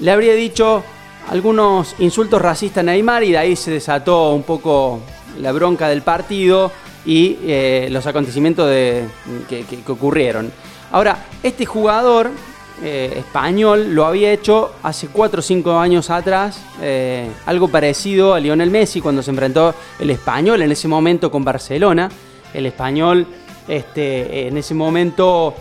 le 0.01 0.11
habría 0.11 0.35
dicho 0.35 0.85
algunos 1.29 1.95
insultos 1.99 2.41
racistas 2.41 2.83
a 2.83 2.85
Neymar 2.85 3.25
y 3.25 3.33
de 3.33 3.39
ahí 3.39 3.57
se 3.57 3.71
desató 3.71 4.33
un 4.33 4.43
poco 4.43 5.01
la 5.41 5.53
bronca 5.53 5.89
del 5.89 6.03
partido 6.03 6.71
y 7.05 7.39
eh, 7.43 7.89
los 7.91 8.07
acontecimientos 8.07 8.69
que, 9.49 9.65
ocurrieron. 9.89 10.53
Ahora, 10.91 11.27
este 11.43 11.67
jugador 11.67 12.31
eh, 12.83 13.15
español 13.17 13.95
lo 13.95 14.07
había 14.07 14.33
hecho 14.33 14.73
hace 14.83 15.09
4 15.09 15.41
o 15.41 15.43
5 15.43 15.79
años 15.79 16.11
atrás, 16.11 16.63
eh, 16.81 17.29
algo 17.47 17.69
parecido 17.69 18.35
a 18.35 18.41
Lionel 18.41 18.71
Messi 18.71 19.01
cuando 19.01 19.23
se 19.23 19.31
enfrentó 19.31 19.75
el 19.99 20.11
español 20.11 20.63
en 20.63 20.73
ese 20.73 20.89
momento 20.89 21.31
con 21.31 21.45
Barcelona. 21.45 22.11
El 22.53 22.67
español 22.67 23.27
este, 23.69 24.49
en 24.49 24.57
ese 24.57 24.75
momento 24.75 25.55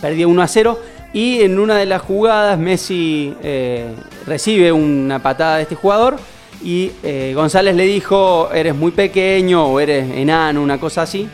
perdía 0.00 0.28
1 0.28 0.40
a 0.40 0.46
0 0.46 0.78
y 1.12 1.40
en 1.40 1.58
una 1.58 1.76
de 1.76 1.86
las 1.86 2.02
jugadas 2.02 2.58
Messi 2.58 3.34
eh, 3.42 3.94
recibe 4.26 4.72
una 4.72 5.22
patada 5.22 5.56
de 5.56 5.62
este 5.62 5.74
jugador 5.74 6.16
y 6.62 6.90
eh, 7.02 7.32
González 7.34 7.74
le 7.76 7.84
dijo, 7.84 8.50
eres 8.52 8.74
muy 8.74 8.90
pequeño 8.90 9.66
o 9.66 9.80
eres 9.80 10.10
enano, 10.16 10.62
una 10.62 10.78
cosa 10.78 11.02
así. 11.02 11.28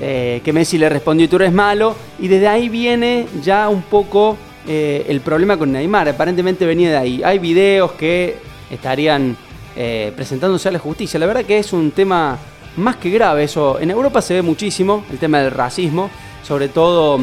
Eh, 0.00 0.40
que 0.44 0.52
Messi 0.52 0.78
le 0.78 0.88
respondió, 0.88 1.28
tú 1.28 1.36
eres 1.36 1.52
malo. 1.52 1.94
Y 2.18 2.28
desde 2.28 2.48
ahí 2.48 2.68
viene 2.68 3.26
ya 3.42 3.68
un 3.68 3.82
poco 3.82 4.36
el 4.66 5.20
problema 5.20 5.58
con 5.58 5.70
Neymar. 5.72 6.08
Aparentemente 6.08 6.64
venía 6.64 6.90
de 6.90 6.96
ahí. 6.96 7.22
Hay 7.22 7.38
videos 7.38 7.92
que 7.92 8.38
estarían 8.70 9.36
presentándose 10.16 10.70
a 10.70 10.72
la 10.72 10.78
justicia. 10.78 11.20
La 11.20 11.26
verdad 11.26 11.44
que 11.44 11.58
es 11.58 11.74
un 11.74 11.90
tema 11.90 12.38
más 12.78 12.96
que 12.96 13.10
grave. 13.10 13.44
Eso 13.44 13.78
en 13.78 13.90
Europa 13.90 14.22
se 14.22 14.32
ve 14.32 14.42
muchísimo, 14.42 15.04
el 15.10 15.18
tema 15.18 15.40
del 15.40 15.50
racismo. 15.50 16.08
Sobre 16.42 16.68
todo 16.68 17.20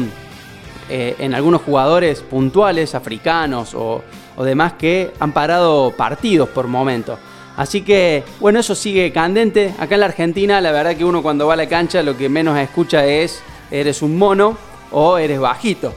eh, 0.94 1.16
en 1.20 1.34
algunos 1.34 1.62
jugadores 1.62 2.20
puntuales, 2.20 2.94
africanos 2.94 3.74
o, 3.74 4.02
demás, 4.44 4.74
que 4.74 5.12
han 5.20 5.32
parado 5.32 5.90
partidos 5.96 6.48
por 6.48 6.66
momentos. 6.66 7.18
Así 7.56 7.82
que, 7.82 8.24
bueno, 8.40 8.60
eso 8.60 8.74
sigue 8.74 9.12
candente. 9.12 9.74
Acá 9.78 9.94
en 9.94 10.00
la 10.00 10.06
Argentina, 10.06 10.60
la 10.60 10.72
verdad 10.72 10.96
que 10.96 11.04
uno 11.04 11.22
cuando 11.22 11.46
va 11.46 11.54
a 11.54 11.56
la 11.56 11.68
cancha 11.68 12.02
lo 12.02 12.16
que 12.16 12.28
menos 12.28 12.58
escucha 12.58 13.04
es, 13.04 13.42
eres 13.70 14.02
un 14.02 14.16
mono 14.16 14.56
o 14.90 15.18
eres 15.18 15.38
bajito. 15.38 15.92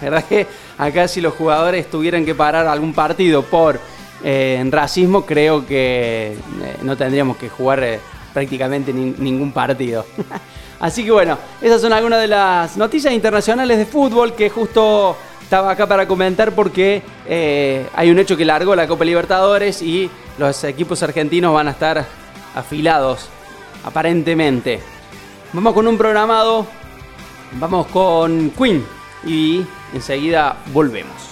La 0.00 0.10
verdad 0.10 0.24
que 0.28 0.46
acá 0.78 1.06
si 1.06 1.20
los 1.20 1.34
jugadores 1.34 1.88
tuvieran 1.90 2.24
que 2.24 2.34
parar 2.34 2.66
algún 2.66 2.92
partido 2.92 3.42
por 3.42 3.78
eh, 4.24 4.64
racismo, 4.70 5.24
creo 5.24 5.64
que 5.64 6.32
eh, 6.62 6.76
no 6.82 6.96
tendríamos 6.96 7.36
que 7.36 7.48
jugar 7.48 8.00
prácticamente 8.34 8.92
ningún 8.92 9.52
partido. 9.52 10.04
Así 10.80 11.04
que 11.04 11.10
bueno, 11.10 11.38
esas 11.62 11.80
son 11.80 11.92
algunas 11.92 12.20
de 12.20 12.26
las 12.26 12.76
noticias 12.76 13.14
internacionales 13.14 13.78
de 13.78 13.86
fútbol 13.86 14.34
que 14.34 14.50
justo 14.50 15.16
estaba 15.42 15.70
acá 15.70 15.86
para 15.86 16.06
comentar 16.08 16.52
porque 16.52 17.02
eh, 17.26 17.86
hay 17.94 18.10
un 18.10 18.18
hecho 18.18 18.36
que 18.36 18.44
largó 18.44 18.74
la 18.74 18.86
Copa 18.86 19.04
Libertadores 19.04 19.82
y 19.82 20.10
los 20.38 20.64
equipos 20.64 21.02
argentinos 21.02 21.54
van 21.54 21.68
a 21.68 21.72
estar 21.72 22.04
afilados, 22.54 23.28
aparentemente. 23.84 24.80
Vamos 25.52 25.74
con 25.74 25.86
un 25.86 25.96
programado, 25.96 26.66
vamos 27.52 27.86
con 27.86 28.50
Queen 28.50 28.84
y 29.24 29.64
enseguida 29.94 30.56
volvemos. 30.72 31.25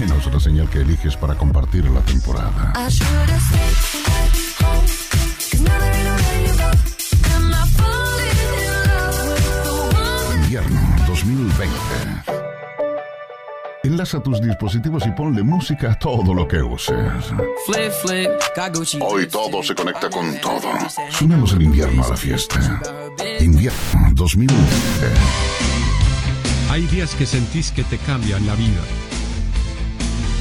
Menos 0.00 0.32
la 0.32 0.40
señal 0.40 0.70
que 0.70 0.78
eliges 0.78 1.16
para 1.16 1.34
compartir 1.34 1.84
la 1.90 2.00
temporada. 2.00 2.72
Invierno 10.42 10.80
2020. 11.06 11.74
Enlaza 13.84 14.20
tus 14.22 14.40
dispositivos 14.40 15.06
y 15.06 15.10
ponle 15.10 15.42
música 15.42 15.92
a 15.92 15.98
todo 15.98 16.32
lo 16.32 16.48
que 16.48 16.62
uses. 16.62 16.94
Hoy 19.00 19.26
todo 19.26 19.62
se 19.62 19.74
conecta 19.74 20.08
con 20.08 20.40
todo. 20.40 20.68
Sumemos 21.10 21.52
el 21.52 21.62
invierno 21.62 22.04
a 22.04 22.08
la 22.08 22.16
fiesta. 22.16 22.80
Invierno 23.40 24.10
2020. 24.12 25.87
Hay 26.78 26.86
días 26.86 27.16
que 27.16 27.26
sentís 27.26 27.72
que 27.72 27.82
te 27.82 27.98
cambian 27.98 28.46
la 28.46 28.54
vida. 28.54 28.80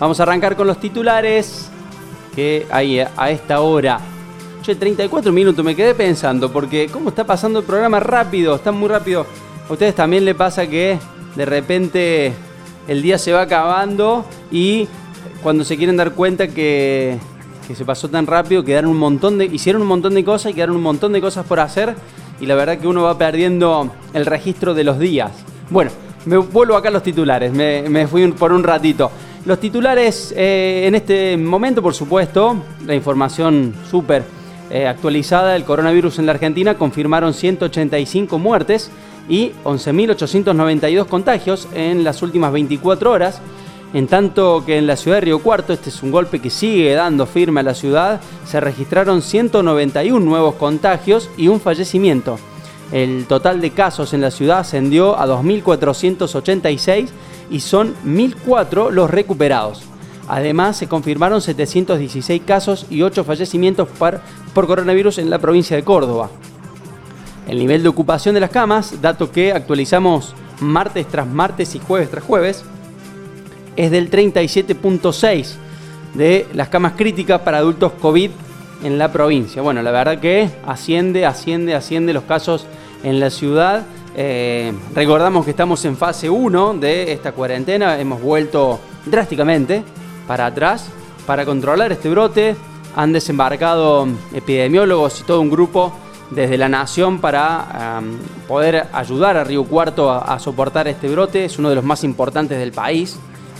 Vamos 0.00 0.18
a 0.18 0.24
arrancar 0.24 0.56
con 0.56 0.66
los 0.66 0.80
titulares 0.80 1.70
que 2.34 2.66
hay 2.72 2.98
a 2.98 3.30
esta 3.30 3.60
hora. 3.60 4.15
Che, 4.66 4.74
34 4.74 5.30
minutos, 5.30 5.64
me 5.64 5.76
quedé 5.76 5.94
pensando, 5.94 6.50
porque 6.50 6.88
cómo 6.88 7.10
está 7.10 7.22
pasando 7.22 7.60
el 7.60 7.64
programa 7.64 8.00
rápido, 8.00 8.56
está 8.56 8.72
muy 8.72 8.88
rápido. 8.88 9.24
A 9.68 9.72
ustedes 9.72 9.94
también 9.94 10.24
le 10.24 10.34
pasa 10.34 10.66
que 10.66 10.98
de 11.36 11.44
repente 11.44 12.32
el 12.88 13.00
día 13.00 13.16
se 13.16 13.32
va 13.32 13.42
acabando 13.42 14.24
y 14.50 14.88
cuando 15.40 15.62
se 15.62 15.76
quieren 15.76 15.96
dar 15.96 16.14
cuenta 16.14 16.48
que, 16.48 17.16
se 17.72 17.84
pasó 17.84 18.08
tan 18.08 18.26
rápido, 18.26 18.64
quedaron 18.64 18.90
un 18.90 18.96
montón 18.96 19.38
de, 19.38 19.44
hicieron 19.44 19.82
un 19.82 19.86
montón 19.86 20.14
de 20.14 20.24
cosas 20.24 20.50
y 20.50 20.54
quedaron 20.54 20.74
un 20.74 20.82
montón 20.82 21.12
de 21.12 21.20
cosas 21.20 21.46
por 21.46 21.60
hacer 21.60 21.94
y 22.40 22.46
la 22.46 22.56
verdad 22.56 22.76
que 22.78 22.88
uno 22.88 23.04
va 23.04 23.16
perdiendo 23.16 23.92
el 24.14 24.26
registro 24.26 24.74
de 24.74 24.82
los 24.82 24.98
días. 24.98 25.30
Bueno, 25.70 25.92
me 26.24 26.38
vuelvo 26.38 26.74
acá 26.74 26.88
a 26.88 26.90
los 26.90 27.04
titulares, 27.04 27.52
me, 27.52 28.08
fui 28.08 28.26
por 28.32 28.50
un 28.50 28.64
ratito. 28.64 29.12
Los 29.44 29.60
titulares 29.60 30.34
eh, 30.36 30.86
en 30.88 30.96
este 30.96 31.36
momento, 31.36 31.80
por 31.80 31.94
supuesto, 31.94 32.56
la 32.84 32.96
información 32.96 33.72
súper 33.88 34.35
eh, 34.70 34.86
actualizada 34.86 35.52
del 35.52 35.64
coronavirus 35.64 36.18
en 36.18 36.26
la 36.26 36.32
Argentina 36.32 36.76
confirmaron 36.76 37.34
185 37.34 38.38
muertes 38.38 38.90
y 39.28 39.52
11.892 39.64 41.06
contagios 41.06 41.68
en 41.74 42.04
las 42.04 42.22
últimas 42.22 42.52
24 42.52 43.10
horas. 43.10 43.40
En 43.94 44.08
tanto 44.08 44.64
que 44.66 44.78
en 44.78 44.86
la 44.86 44.96
ciudad 44.96 45.18
de 45.18 45.22
Río 45.22 45.38
Cuarto, 45.38 45.72
este 45.72 45.90
es 45.90 46.02
un 46.02 46.10
golpe 46.10 46.40
que 46.40 46.50
sigue 46.50 46.92
dando 46.94 47.24
firme 47.24 47.60
a 47.60 47.62
la 47.62 47.74
ciudad, 47.74 48.20
se 48.44 48.60
registraron 48.60 49.22
191 49.22 50.24
nuevos 50.24 50.56
contagios 50.56 51.30
y 51.36 51.48
un 51.48 51.60
fallecimiento. 51.60 52.38
El 52.92 53.26
total 53.26 53.60
de 53.60 53.70
casos 53.70 54.12
en 54.12 54.20
la 54.20 54.30
ciudad 54.30 54.58
ascendió 54.60 55.18
a 55.18 55.26
2.486 55.26 57.08
y 57.50 57.60
son 57.60 57.94
1.004 58.04 58.90
los 58.90 59.10
recuperados. 59.10 59.82
Además, 60.28 60.76
se 60.76 60.88
confirmaron 60.88 61.40
716 61.40 62.42
casos 62.44 62.86
y 62.90 63.02
8 63.02 63.24
fallecimientos 63.24 63.88
por, 63.88 64.20
coronavirus 64.54 65.18
en 65.18 65.30
la 65.30 65.38
provincia 65.38 65.76
de 65.76 65.84
Córdoba. 65.84 66.30
El 67.46 67.58
nivel 67.58 67.82
de 67.82 67.88
ocupación 67.88 68.34
de 68.34 68.40
las 68.40 68.50
camas, 68.50 69.00
dato 69.00 69.30
que 69.30 69.52
actualizamos 69.52 70.34
martes 70.60 71.06
tras 71.06 71.26
martes 71.26 71.74
y 71.74 71.78
jueves 71.78 72.10
tras 72.10 72.24
jueves, 72.24 72.64
es 73.76 73.90
del 73.90 74.10
37.6 74.10 75.54
de 76.14 76.46
las 76.54 76.68
camas 76.68 76.94
críticas 76.96 77.42
para 77.42 77.58
adultos 77.58 77.92
COVID 78.00 78.30
en 78.82 78.98
la 78.98 79.12
provincia. 79.12 79.62
Bueno, 79.62 79.82
la 79.82 79.92
verdad 79.92 80.18
que 80.18 80.50
asciende, 80.66 81.24
asciende, 81.24 81.74
asciende 81.74 82.12
los 82.12 82.24
casos 82.24 82.66
en 83.04 83.20
la 83.20 83.30
ciudad. 83.30 83.84
Eh, 84.16 84.72
recordamos 84.94 85.44
que 85.44 85.50
estamos 85.52 85.84
en 85.84 85.96
fase 85.96 86.28
1 86.28 86.74
de 86.74 87.12
esta 87.12 87.32
cuarentena, 87.32 88.00
hemos 88.00 88.20
vuelto 88.20 88.80
drásticamente 89.04 89.84
para 90.26 90.46
atrás 90.46 90.88
para 91.26 91.44
controlar 91.44 91.92
este 91.92 92.08
brote. 92.08 92.56
Han 92.94 93.12
desembarcado 93.12 94.08
epidemiólogos 94.32 95.20
y 95.20 95.24
todo 95.24 95.40
un 95.40 95.50
grupo 95.50 95.92
desde 96.30 96.56
la 96.56 96.68
nación 96.68 97.20
para 97.20 98.00
poder 98.48 98.86
ayudar 98.92 99.36
a 99.36 99.44
Río 99.44 99.64
Cuarto 99.64 100.10
a 100.10 100.38
soportar 100.38 100.88
este 100.88 101.08
brote. 101.08 101.44
Es 101.44 101.58
uno 101.58 101.68
de 101.68 101.74
los 101.74 101.84
más 101.84 102.04
importantes 102.04 102.58
del 102.58 102.72
país. 102.72 103.18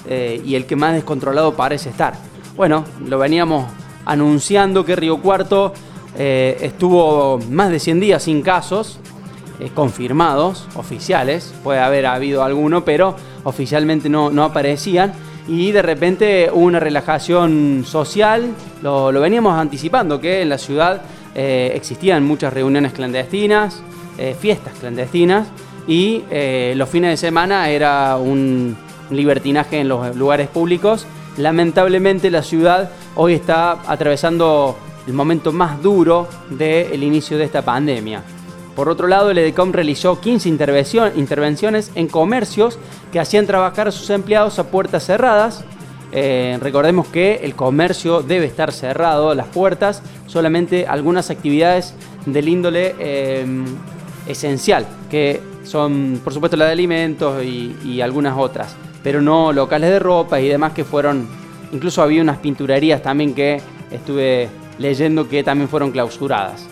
Eh, 0.09 0.41
y 0.45 0.55
el 0.55 0.67
que 0.67 0.77
más 0.77 0.95
descontrolado 0.95 1.55
parece 1.55 1.91
estar. 1.91 2.15
Bueno, 2.55 2.85
lo 3.05 3.19
veníamos 3.19 3.67
anunciando 4.05 4.85
que 4.85 4.95
Río 4.95 5.21
Cuarto 5.21 5.73
eh, 6.17 6.57
estuvo 6.61 7.39
más 7.51 7.71
de 7.71 7.81
100 7.81 8.01
días 8.01 8.23
sin 8.23 8.43
casos 8.43 9.01
eh, 9.59 9.71
confirmados, 9.75 10.69
oficiales, 10.77 11.53
puede 11.65 11.81
haber 11.81 12.07
habido 12.07 12.45
alguno, 12.45 12.85
pero 12.85 13.17
oficialmente 13.43 14.09
no, 14.09 14.31
no 14.31 14.45
aparecían. 14.45 15.13
Y 15.49 15.73
de 15.73 15.83
repente 15.83 16.51
hubo 16.53 16.65
una 16.65 16.81
relajación 16.81 17.85
social, 17.87 18.55
lo, 18.83 19.13
lo 19.13 19.21
veníamos 19.21 19.57
anticipando, 19.59 20.21
que 20.21 20.43
en 20.43 20.49
la 20.49 20.59
ciudad 20.59 21.03
existían 21.35 22.25
muchas 22.25 22.53
reuniones 22.53 22.95
clandestinas, 22.95 23.83
fiestas 24.41 24.73
clandestinas, 24.81 25.47
y 25.87 26.25
los 26.75 26.89
fines 26.89 27.11
de 27.11 27.17
semana 27.19 27.69
era 27.69 28.17
un, 28.17 28.75
libertinaje 29.11 29.81
en 29.81 29.89
los 29.89 30.15
lugares 30.17 30.49
públicos. 30.49 31.07
Lamentablemente 31.37 32.31
la 32.31 32.43
ciudad 32.43 32.91
hoy 33.15 33.35
está 33.35 33.79
atravesando 33.87 34.77
el 35.07 35.13
momento 35.13 35.53
más 35.53 35.83
duro 35.83 36.29
del 36.51 37.03
inicio 37.03 37.39
de 37.39 37.45
esta 37.45 37.63
pandemia. 37.63 38.23
Por 38.77 38.89
otro 38.89 39.09
lado, 39.09 39.31
el 39.31 39.39
EDECOM 39.39 39.73
realizó 39.73 40.21
15 40.21 40.49
intervenciones 40.49 41.91
en 41.97 42.07
comercios 42.07 42.79
que 43.11 43.19
hacían 43.19 43.47
trabajar 43.47 43.89
a 43.89 43.91
sus 43.91 44.11
empleados 44.11 44.61
a 44.61 44.71
puertas 44.71 45.05
cerradas. 45.05 45.65
Eh, 46.13 46.59
recordemos 46.61 47.09
que 47.09 47.41
el 47.43 47.57
comercio 47.57 48.23
debe 48.23 48.47
estar 48.47 48.73
cerrado, 48.73 49.35
las 49.35 49.49
puertas, 49.49 50.03
solamente 50.27 50.87
algunas 50.87 51.31
actividades 51.31 51.95
del 52.27 52.49
índole 52.49 52.95
eh, 53.01 53.45
esencial, 54.29 54.87
que 55.11 55.41
son 55.65 56.21
por 56.23 56.33
supuesto 56.33 56.57
la 56.57 56.67
de 56.67 56.73
alimentos 56.73 57.43
y 57.43 58.01
algunas 58.01 58.39
otras 58.39 58.77
pero 59.07 59.23
no 59.23 59.53
locales 59.53 59.89
de 59.91 60.01
ropa 60.01 60.41
y 60.41 60.49
demás 60.49 60.73
que 60.73 60.83
fueron, 60.83 61.29
incluso 61.71 62.03
había 62.03 62.21
unas 62.21 62.39
pinturerías 62.39 63.03
también 63.03 63.35
que 63.35 63.61
estuve 63.93 64.49
leyendo 64.81 65.29
que 65.29 65.45
también 65.45 65.69
fueron 65.69 65.93
clausuradas. 65.93 66.67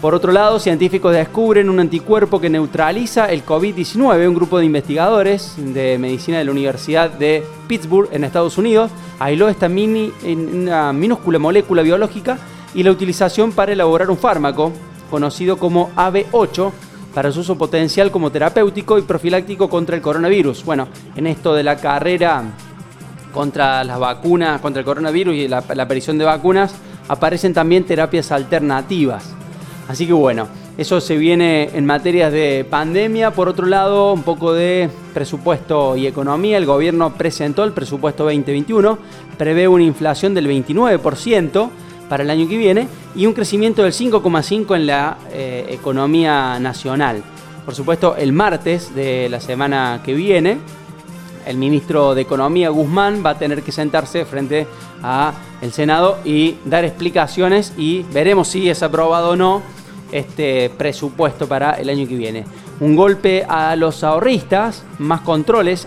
Por 0.00 0.14
otro 0.14 0.32
lado, 0.32 0.58
científicos 0.58 1.14
descubren 1.14 1.70
un 1.70 1.80
anticuerpo 1.80 2.40
que 2.40 2.50
neutraliza 2.50 3.26
el 3.32 3.44
COVID-19. 3.44 4.28
Un 4.28 4.34
grupo 4.34 4.58
de 4.58 4.66
investigadores 4.66 5.54
de 5.56 5.98
medicina 5.98 6.38
de 6.38 6.44
la 6.44 6.50
Universidad 6.50 7.10
de 7.10 7.42
Pittsburgh 7.66 8.10
en 8.12 8.24
Estados 8.24 8.58
Unidos 8.58 8.90
aisló 9.18 9.48
esta 9.48 9.68
mini, 9.68 10.12
una 10.24 10.92
minúscula 10.92 11.38
molécula 11.38 11.82
biológica 11.82 12.38
y 12.74 12.82
la 12.82 12.90
utilización 12.90 13.52
para 13.52 13.72
elaborar 13.72 14.10
un 14.10 14.18
fármaco 14.18 14.72
conocido 15.10 15.56
como 15.56 15.90
AB8 15.94 16.72
para 17.14 17.30
su 17.30 17.40
uso 17.40 17.56
potencial 17.56 18.10
como 18.10 18.30
terapéutico 18.30 18.98
y 18.98 19.02
profiláctico 19.02 19.70
contra 19.70 19.96
el 19.96 20.02
coronavirus. 20.02 20.64
Bueno, 20.64 20.88
en 21.14 21.28
esto 21.28 21.54
de 21.54 21.62
la 21.62 21.76
carrera 21.76 22.42
contra 23.32 23.84
las 23.84 23.98
vacunas, 23.98 24.60
contra 24.60 24.80
el 24.80 24.84
coronavirus 24.84 25.34
y 25.34 25.48
la, 25.48 25.58
aparición 25.58 26.18
de 26.18 26.24
vacunas, 26.24 26.74
aparecen 27.08 27.54
también 27.54 27.84
terapias 27.84 28.32
alternativas. 28.32 29.34
Así 29.88 30.06
que 30.06 30.12
bueno, 30.12 30.48
eso 30.78 31.00
se 31.00 31.16
viene 31.16 31.70
en 31.74 31.84
materias 31.84 32.32
de 32.32 32.66
pandemia. 32.68 33.32
Por 33.32 33.48
otro 33.48 33.66
lado, 33.66 34.12
un 34.12 34.22
poco 34.22 34.52
de 34.52 34.88
presupuesto 35.12 35.96
y 35.96 36.06
economía. 36.06 36.56
El 36.56 36.66
gobierno 36.66 37.14
presentó 37.14 37.64
el 37.64 37.72
presupuesto 37.72 38.24
2021, 38.24 38.98
prevé 39.36 39.68
una 39.68 39.84
inflación 39.84 40.34
del 40.34 40.48
29% 40.48 41.70
para 42.08 42.22
el 42.22 42.30
año 42.30 42.48
que 42.48 42.56
viene 42.56 42.88
y 43.14 43.26
un 43.26 43.32
crecimiento 43.32 43.82
del 43.82 43.92
5,5 43.92 44.76
en 44.76 44.86
la 44.86 45.18
eh, 45.32 45.66
economía 45.70 46.58
nacional. 46.58 47.22
Por 47.64 47.74
supuesto, 47.74 48.16
el 48.16 48.32
martes 48.32 48.94
de 48.94 49.28
la 49.28 49.40
semana 49.40 50.00
que 50.04 50.14
viene, 50.14 50.58
el 51.46 51.56
ministro 51.56 52.14
de 52.14 52.22
Economía 52.22 52.70
Guzmán 52.70 53.22
va 53.24 53.30
a 53.30 53.38
tener 53.38 53.62
que 53.62 53.72
sentarse 53.72 54.24
frente 54.24 54.66
a 55.02 55.32
el 55.60 55.72
Senado 55.72 56.18
y 56.24 56.56
dar 56.64 56.84
explicaciones 56.84 57.72
y 57.76 58.02
veremos 58.12 58.48
si 58.48 58.68
es 58.68 58.82
aprobado 58.82 59.30
o 59.30 59.36
no 59.36 59.62
este 60.12 60.70
presupuesto 60.70 61.48
para 61.48 61.72
el 61.72 61.88
año 61.88 62.06
que 62.06 62.16
viene. 62.16 62.44
Un 62.80 62.96
golpe 62.96 63.44
a 63.48 63.76
los 63.76 64.04
ahorristas, 64.04 64.84
más 64.98 65.20
controles 65.22 65.86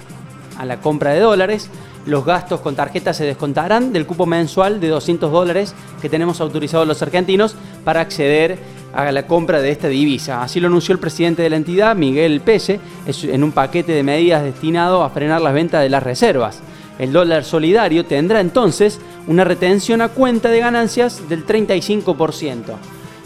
a 0.58 0.66
la 0.66 0.80
compra 0.82 1.12
de 1.12 1.20
dólares, 1.20 1.70
los 2.08 2.26
gastos 2.26 2.62
con 2.62 2.76
tarjetas 2.76 3.18
se 3.18 3.26
descontarán 3.26 3.92
del 3.92 4.06
cupo 4.06 4.26
mensual 4.26 4.80
de 4.80 4.88
200 4.88 5.32
dólares 5.32 5.76
que 6.02 6.10
tenemos 6.10 6.40
autorizados 6.40 6.88
los 6.88 7.02
argentinos 7.02 7.56
para 7.84 8.00
acceder 8.00 8.58
a 8.94 9.12
la 9.12 9.28
compra 9.28 9.62
de 9.62 9.72
esta 9.72 9.90
divisa. 9.90 10.42
Así 10.42 10.60
lo 10.60 10.68
anunció 10.68 10.94
el 10.94 11.00
presidente 11.00 11.42
de 11.42 11.50
la 11.50 11.58
entidad, 11.58 11.96
Miguel 11.96 12.40
Pese, 12.42 12.80
en 13.06 13.44
un 13.44 13.52
paquete 13.52 13.92
de 13.92 14.04
medidas 14.04 14.44
destinado 14.44 15.04
a 15.04 15.10
frenar 15.10 15.42
las 15.42 15.54
ventas 15.54 15.84
de 15.84 15.90
las 15.90 16.02
reservas. 16.02 16.62
El 16.98 17.12
dólar 17.12 17.44
solidario 17.44 18.06
tendrá 18.06 18.40
entonces 18.40 19.00
una 19.28 19.44
retención 19.44 20.02
a 20.02 20.08
cuenta 20.08 20.50
de 20.50 20.60
ganancias 20.60 21.28
del 21.28 21.46
35%. 21.46 22.64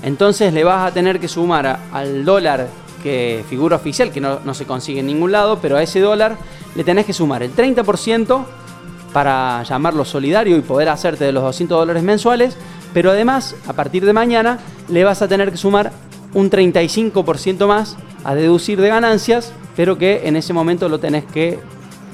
Entonces 0.03 0.51
le 0.53 0.63
vas 0.63 0.89
a 0.89 0.93
tener 0.93 1.19
que 1.19 1.27
sumar 1.27 1.79
al 1.91 2.25
dólar 2.25 2.67
que 3.03 3.45
figura 3.47 3.75
oficial, 3.75 4.11
que 4.11 4.19
no, 4.19 4.39
no 4.43 4.53
se 4.55 4.65
consigue 4.65 4.99
en 4.99 5.07
ningún 5.07 5.31
lado, 5.31 5.59
pero 5.61 5.77
a 5.77 5.83
ese 5.83 5.99
dólar 5.99 6.35
le 6.75 6.83
tenés 6.83 7.05
que 7.05 7.13
sumar 7.13 7.43
el 7.43 7.55
30% 7.55 8.45
para 9.13 9.63
llamarlo 9.63 10.05
solidario 10.05 10.57
y 10.57 10.61
poder 10.61 10.89
hacerte 10.89 11.25
de 11.25 11.31
los 11.31 11.43
200 11.43 11.77
dólares 11.77 12.03
mensuales, 12.03 12.57
pero 12.93 13.11
además, 13.11 13.55
a 13.67 13.73
partir 13.73 14.05
de 14.05 14.13
mañana, 14.13 14.59
le 14.89 15.03
vas 15.03 15.21
a 15.21 15.27
tener 15.27 15.51
que 15.51 15.57
sumar 15.57 15.91
un 16.33 16.49
35% 16.49 17.67
más 17.67 17.97
a 18.23 18.35
deducir 18.35 18.79
de 18.79 18.89
ganancias, 18.89 19.53
pero 19.75 19.97
que 19.97 20.27
en 20.27 20.35
ese 20.35 20.53
momento 20.53 20.89
lo 20.89 20.99
tenés 20.99 21.25
que 21.25 21.59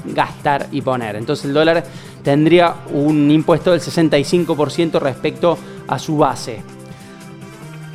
gastar 0.04 0.68
y 0.70 0.80
poner. 0.80 1.16
Entonces 1.16 1.46
el 1.46 1.54
dólar 1.54 1.84
tendría 2.22 2.74
un 2.92 3.30
impuesto 3.30 3.72
del 3.72 3.80
65% 3.80 5.00
respecto 5.00 5.58
a 5.86 5.98
su 5.98 6.16
base. 6.18 6.62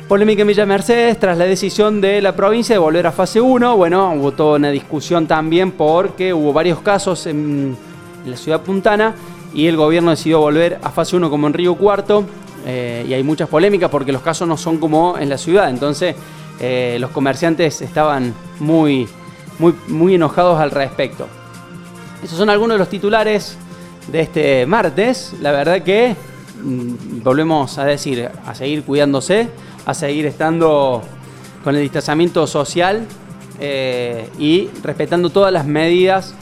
Polémica 0.08 0.42
en 0.42 0.48
Villa 0.48 0.66
Mercedes 0.66 1.18
tras 1.18 1.38
la 1.38 1.46
decisión 1.46 2.00
de 2.00 2.20
la 2.20 2.36
provincia 2.36 2.74
de 2.74 2.78
volver 2.78 3.06
a 3.06 3.12
fase 3.12 3.40
1. 3.40 3.76
Bueno, 3.76 4.12
hubo 4.14 4.32
toda 4.32 4.56
una 4.56 4.70
discusión 4.70 5.26
también 5.26 5.72
porque 5.72 6.34
hubo 6.34 6.52
varios 6.52 6.80
casos 6.80 7.26
en 7.26 7.76
la 8.24 8.36
ciudad 8.36 8.62
puntana 8.62 9.14
y 9.52 9.66
el 9.66 9.76
gobierno 9.76 10.10
decidió 10.10 10.40
volver 10.40 10.78
a 10.82 10.90
fase 10.90 11.16
1 11.16 11.30
como 11.30 11.46
en 11.46 11.52
Río 11.52 11.76
Cuarto 11.76 12.24
eh, 12.66 13.04
y 13.08 13.12
hay 13.12 13.22
muchas 13.22 13.48
polémicas 13.48 13.90
porque 13.90 14.12
los 14.12 14.22
casos 14.22 14.48
no 14.48 14.56
son 14.56 14.78
como 14.78 15.18
en 15.18 15.28
la 15.28 15.38
ciudad, 15.38 15.70
entonces 15.70 16.16
eh, 16.60 16.96
los 17.00 17.10
comerciantes 17.10 17.82
estaban 17.82 18.34
muy, 18.60 19.08
muy, 19.58 19.74
muy 19.88 20.14
enojados 20.14 20.58
al 20.58 20.70
respecto. 20.70 21.26
Esos 22.22 22.38
son 22.38 22.48
algunos 22.48 22.76
de 22.76 22.78
los 22.78 22.88
titulares 22.88 23.58
de 24.10 24.20
este 24.20 24.66
martes, 24.66 25.34
la 25.40 25.52
verdad 25.52 25.82
que 25.82 26.16
mm, 26.62 27.22
volvemos 27.22 27.78
a 27.78 27.84
decir, 27.84 28.30
a 28.46 28.54
seguir 28.54 28.82
cuidándose, 28.82 29.48
a 29.86 29.94
seguir 29.94 30.26
estando 30.26 31.02
con 31.62 31.74
el 31.74 31.82
distanciamiento 31.82 32.46
social 32.46 33.06
eh, 33.60 34.28
y 34.38 34.68
respetando 34.82 35.30
todas 35.30 35.52
las 35.52 35.66
medidas 35.66 36.34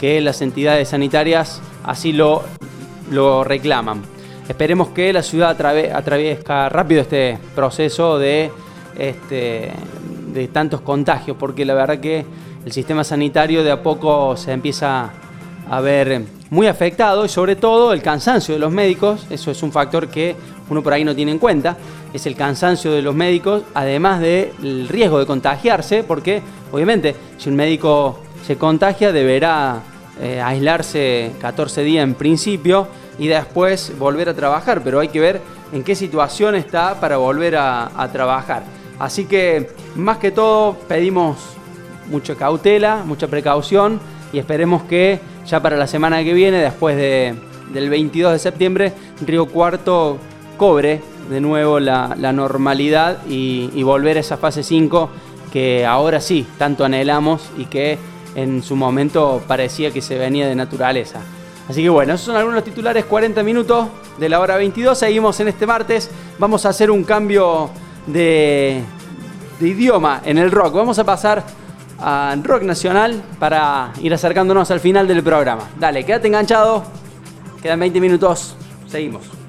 que 0.00 0.20
las 0.20 0.40
entidades 0.40 0.88
sanitarias 0.88 1.60
así 1.84 2.12
lo, 2.12 2.42
lo 3.10 3.44
reclaman. 3.44 4.02
Esperemos 4.48 4.88
que 4.88 5.12
la 5.12 5.22
ciudad 5.22 5.50
atraviesca 5.94 6.68
rápido 6.68 7.02
este 7.02 7.38
proceso 7.54 8.18
de, 8.18 8.50
este, 8.98 9.70
de 10.32 10.48
tantos 10.48 10.80
contagios, 10.80 11.36
porque 11.38 11.64
la 11.64 11.74
verdad 11.74 12.00
que 12.00 12.24
el 12.64 12.72
sistema 12.72 13.04
sanitario 13.04 13.62
de 13.62 13.70
a 13.70 13.82
poco 13.82 14.36
se 14.36 14.52
empieza 14.52 15.10
a 15.68 15.80
ver 15.80 16.22
muy 16.50 16.66
afectado 16.66 17.24
y 17.24 17.28
sobre 17.28 17.54
todo 17.54 17.92
el 17.92 18.02
cansancio 18.02 18.54
de 18.54 18.60
los 18.60 18.72
médicos, 18.72 19.26
eso 19.30 19.52
es 19.52 19.62
un 19.62 19.70
factor 19.70 20.08
que 20.08 20.34
uno 20.68 20.82
por 20.82 20.92
ahí 20.92 21.04
no 21.04 21.14
tiene 21.14 21.30
en 21.30 21.38
cuenta, 21.38 21.76
es 22.12 22.26
el 22.26 22.34
cansancio 22.34 22.90
de 22.90 23.02
los 23.02 23.14
médicos, 23.14 23.62
además 23.74 24.20
del 24.20 24.88
riesgo 24.88 25.20
de 25.20 25.26
contagiarse, 25.26 26.02
porque 26.02 26.42
obviamente 26.72 27.14
si 27.38 27.50
un 27.50 27.56
médico 27.56 28.18
se 28.44 28.56
contagia 28.56 29.12
deberá 29.12 29.80
eh, 30.22 30.38
aislarse 30.38 31.32
14 31.40 31.82
días 31.82 32.04
en 32.04 32.14
principio 32.14 32.88
y 33.18 33.28
después 33.28 33.92
volver 33.98 34.28
a 34.28 34.34
trabajar, 34.34 34.82
pero 34.84 35.00
hay 35.00 35.08
que 35.08 35.18
ver 35.18 35.40
en 35.72 35.82
qué 35.82 35.94
situación 35.94 36.54
está 36.54 37.00
para 37.00 37.16
volver 37.16 37.56
a, 37.56 38.08
trabajar. 38.12 38.62
Así 38.98 39.24
que 39.24 39.70
más 39.96 40.18
que 40.18 40.30
todo 40.30 40.76
pedimos 40.88 41.38
mucha 42.10 42.34
cautela, 42.34 43.02
mucha 43.04 43.28
precaución 43.28 43.98
y 44.30 44.38
esperemos 44.38 44.82
que 44.82 45.20
ya 45.46 45.62
para 45.62 45.78
la 45.78 45.86
semana 45.86 46.22
que 46.22 46.34
viene, 46.34 46.58
después 46.58 46.96
del 46.98 47.88
22 47.88 48.32
de 48.32 48.38
septiembre, 48.38 48.92
Río 49.26 49.46
Cuarto 49.46 50.18
cobre 50.58 51.00
de 51.30 51.40
nuevo 51.40 51.80
la, 51.80 52.14
normalidad 52.32 53.24
y, 53.26 53.70
y, 53.74 53.82
volver 53.84 54.18
a 54.18 54.20
esa 54.20 54.36
fase 54.36 54.62
5 54.62 55.08
que 55.50 55.86
ahora 55.86 56.20
sí 56.20 56.46
tanto 56.58 56.84
anhelamos 56.84 57.48
y 57.56 57.64
que 57.64 57.98
en 58.34 58.62
su 58.62 58.76
momento 58.76 59.42
parecía 59.46 59.90
que 59.90 60.02
se 60.02 60.18
venía 60.18 60.48
de 60.48 60.54
naturaleza. 60.54 61.20
Así 61.68 61.82
que 61.82 61.88
bueno, 61.88 62.14
esos 62.14 62.26
son 62.26 62.36
algunos 62.36 62.64
titulares, 62.64 63.04
40 63.04 63.42
minutos 63.42 63.86
de 64.18 64.28
la 64.28 64.40
hora 64.40 64.56
22. 64.56 64.98
Seguimos 64.98 65.38
en 65.40 65.48
este 65.48 65.66
martes. 65.66 66.10
Vamos 66.38 66.66
a 66.66 66.70
hacer 66.70 66.90
un 66.90 67.04
cambio 67.04 67.70
de, 68.06 68.82
de 69.60 69.68
idioma 69.68 70.20
en 70.24 70.38
el 70.38 70.50
rock. 70.50 70.74
Vamos 70.74 70.98
a 70.98 71.04
pasar 71.04 71.44
a 72.00 72.34
rock 72.42 72.62
nacional 72.62 73.22
para 73.38 73.92
ir 74.00 74.12
acercándonos 74.12 74.70
al 74.70 74.80
final 74.80 75.06
del 75.06 75.22
programa. 75.22 75.68
Dale, 75.78 76.04
quédate 76.04 76.26
enganchado. 76.26 76.82
Quedan 77.62 77.78
20 77.78 78.00
minutos. 78.00 78.56
Seguimos. 78.88 79.39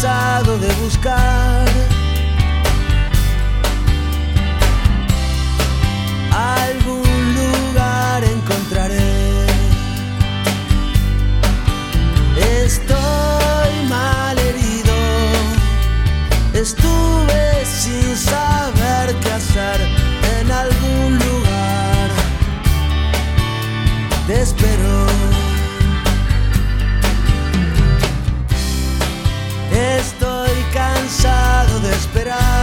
Cansado 0.00 0.56
de 0.56 0.72
buscar 0.82 1.79
esperar. 32.20 32.59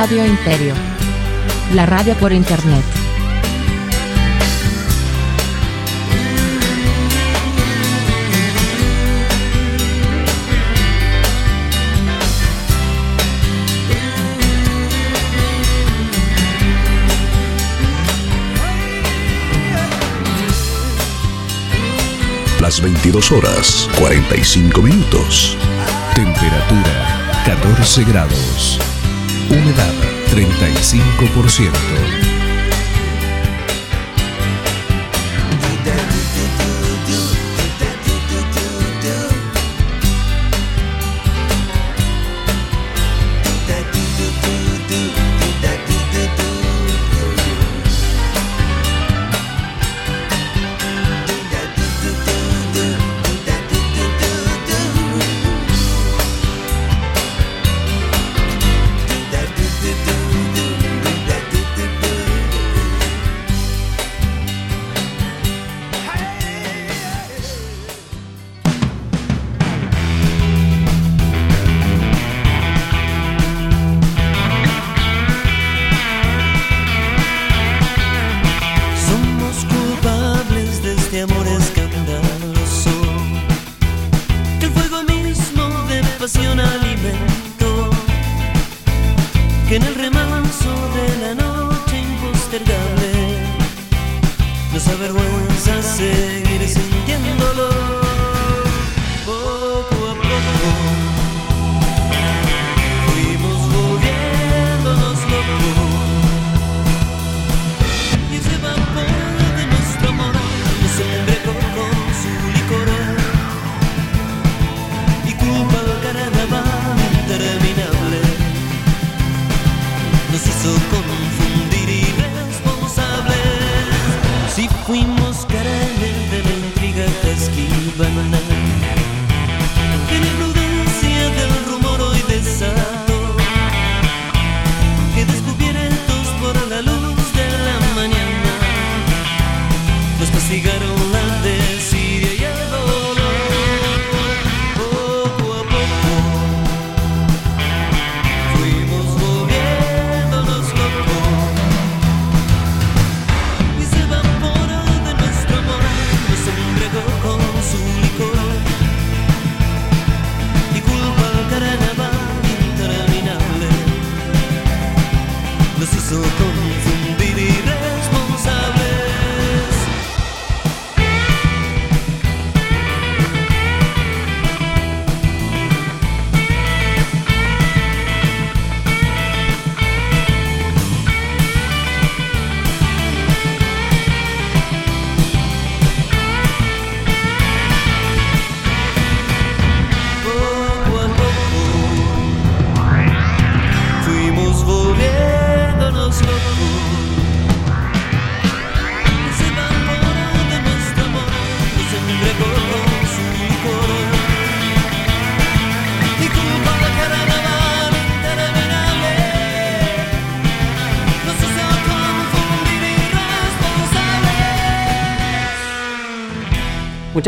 Radio 0.00 0.24
Imperio. 0.24 0.74
La 1.74 1.84
radio 1.84 2.14
por 2.14 2.32
internet. 2.32 2.84
Las 22.60 22.80
22 22.80 23.32
horas 23.32 23.90
45 23.98 24.80
minutos. 24.80 25.58
Temperatura 26.14 27.42
14 27.44 28.04
grados. 28.04 28.78
Humedad 29.48 29.94
35%. 30.30 32.27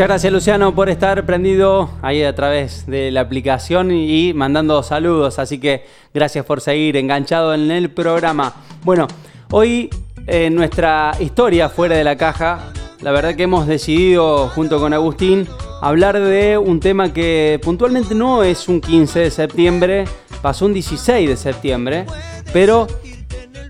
Muchas 0.01 0.09
gracias 0.09 0.33
Luciano 0.33 0.73
por 0.73 0.89
estar 0.89 1.27
prendido 1.27 1.91
ahí 2.01 2.23
a 2.23 2.33
través 2.33 2.87
de 2.87 3.11
la 3.11 3.21
aplicación 3.21 3.91
y 3.91 4.33
mandando 4.33 4.81
saludos. 4.81 5.37
Así 5.37 5.59
que 5.59 5.85
gracias 6.11 6.43
por 6.43 6.59
seguir 6.59 6.97
enganchado 6.97 7.53
en 7.53 7.69
el 7.69 7.91
programa. 7.91 8.51
Bueno, 8.83 9.07
hoy 9.51 9.91
en 10.25 10.55
nuestra 10.55 11.11
historia 11.19 11.69
fuera 11.69 11.95
de 11.95 12.03
la 12.03 12.15
caja, 12.17 12.73
la 13.01 13.11
verdad 13.11 13.35
que 13.35 13.43
hemos 13.43 13.67
decidido 13.67 14.47
junto 14.47 14.79
con 14.79 14.91
Agustín 14.91 15.47
hablar 15.83 16.19
de 16.19 16.57
un 16.57 16.79
tema 16.79 17.13
que 17.13 17.59
puntualmente 17.61 18.15
no 18.15 18.41
es 18.41 18.67
un 18.69 18.81
15 18.81 19.19
de 19.19 19.29
septiembre, 19.29 20.05
pasó 20.41 20.65
un 20.65 20.73
16 20.73 21.29
de 21.29 21.37
septiembre, 21.37 22.07
pero 22.51 22.87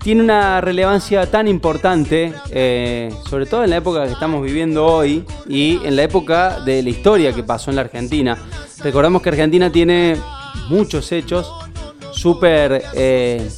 tiene 0.02 0.22
una 0.22 0.60
relevancia 0.60 1.30
tan 1.30 1.46
importante, 1.46 2.32
eh, 2.50 3.14
sobre 3.28 3.46
todo 3.46 3.62
en 3.62 3.70
la 3.70 3.76
época 3.76 4.04
que 4.04 4.12
estamos 4.12 4.42
viviendo 4.42 4.84
hoy 4.84 5.24
y 5.48 5.78
en 5.84 5.94
la 5.94 6.02
época 6.02 6.60
de 6.60 6.82
la 6.82 6.90
historia 6.90 7.32
que 7.32 7.44
pasó 7.44 7.70
en 7.70 7.76
la 7.76 7.82
Argentina. 7.82 8.36
Recordamos 8.80 9.22
que 9.22 9.28
Argentina 9.28 9.70
tiene 9.70 10.16
muchos 10.68 11.12
hechos 11.12 11.52
súper 12.10 12.82
eh, 12.94 13.48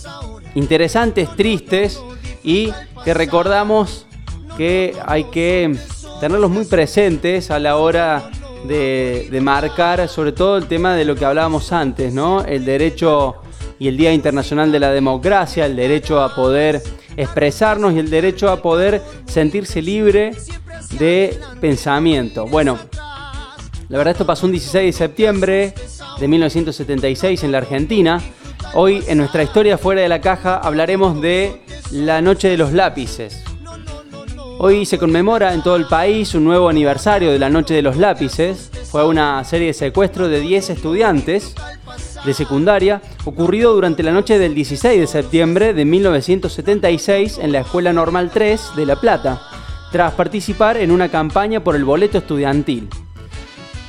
interesantes, 0.54 1.30
tristes 1.34 2.00
y 2.42 2.70
que 3.04 3.14
recordamos 3.14 4.06
que 4.58 4.94
hay 5.06 5.24
que 5.24 5.74
tenerlos 6.20 6.50
muy 6.50 6.66
presentes 6.66 7.50
a 7.50 7.58
la 7.58 7.76
hora 7.76 8.30
de, 8.66 9.28
de 9.30 9.40
marcar 9.40 10.08
sobre 10.08 10.32
todo 10.32 10.58
el 10.58 10.66
tema 10.66 10.94
de 10.94 11.06
lo 11.06 11.16
que 11.16 11.24
hablábamos 11.24 11.72
antes, 11.72 12.12
¿no? 12.12 12.44
El 12.44 12.66
derecho 12.66 13.36
y 13.84 13.88
el 13.88 13.98
Día 13.98 14.14
Internacional 14.14 14.72
de 14.72 14.80
la 14.80 14.92
Democracia, 14.92 15.66
el 15.66 15.76
derecho 15.76 16.22
a 16.22 16.34
poder 16.34 16.82
expresarnos 17.18 17.92
y 17.92 17.98
el 17.98 18.08
derecho 18.08 18.48
a 18.48 18.62
poder 18.62 19.02
sentirse 19.26 19.82
libre 19.82 20.30
de 20.98 21.38
pensamiento. 21.60 22.46
Bueno, 22.46 22.78
la 23.90 23.98
verdad 23.98 24.12
esto 24.12 24.24
pasó 24.24 24.46
un 24.46 24.52
16 24.52 24.86
de 24.86 24.92
septiembre 24.92 25.74
de 26.18 26.28
1976 26.28 27.44
en 27.44 27.52
la 27.52 27.58
Argentina. 27.58 28.22
Hoy 28.72 29.04
en 29.06 29.18
nuestra 29.18 29.42
historia 29.42 29.76
fuera 29.76 30.00
de 30.00 30.08
la 30.08 30.22
caja 30.22 30.56
hablaremos 30.56 31.20
de 31.20 31.60
la 31.90 32.22
Noche 32.22 32.48
de 32.48 32.56
los 32.56 32.72
Lápices. 32.72 33.44
Hoy 34.60 34.86
se 34.86 34.96
conmemora 34.96 35.52
en 35.52 35.62
todo 35.62 35.76
el 35.76 35.88
país 35.88 36.34
un 36.34 36.44
nuevo 36.44 36.70
aniversario 36.70 37.30
de 37.30 37.38
la 37.38 37.50
Noche 37.50 37.74
de 37.74 37.82
los 37.82 37.98
Lápices. 37.98 38.70
Fue 38.90 39.06
una 39.06 39.44
serie 39.44 39.66
de 39.66 39.74
secuestros 39.74 40.30
de 40.30 40.40
10 40.40 40.70
estudiantes 40.70 41.54
de 42.24 42.34
secundaria 42.34 43.02
ocurrido 43.24 43.74
durante 43.74 44.02
la 44.02 44.12
noche 44.12 44.38
del 44.38 44.54
16 44.54 45.00
de 45.00 45.06
septiembre 45.06 45.74
de 45.74 45.84
1976 45.84 47.38
en 47.38 47.52
la 47.52 47.60
Escuela 47.60 47.92
Normal 47.92 48.30
3 48.32 48.72
de 48.76 48.86
La 48.86 48.96
Plata, 48.96 49.40
tras 49.92 50.14
participar 50.14 50.76
en 50.76 50.90
una 50.90 51.10
campaña 51.10 51.62
por 51.62 51.76
el 51.76 51.84
boleto 51.84 52.18
estudiantil. 52.18 52.88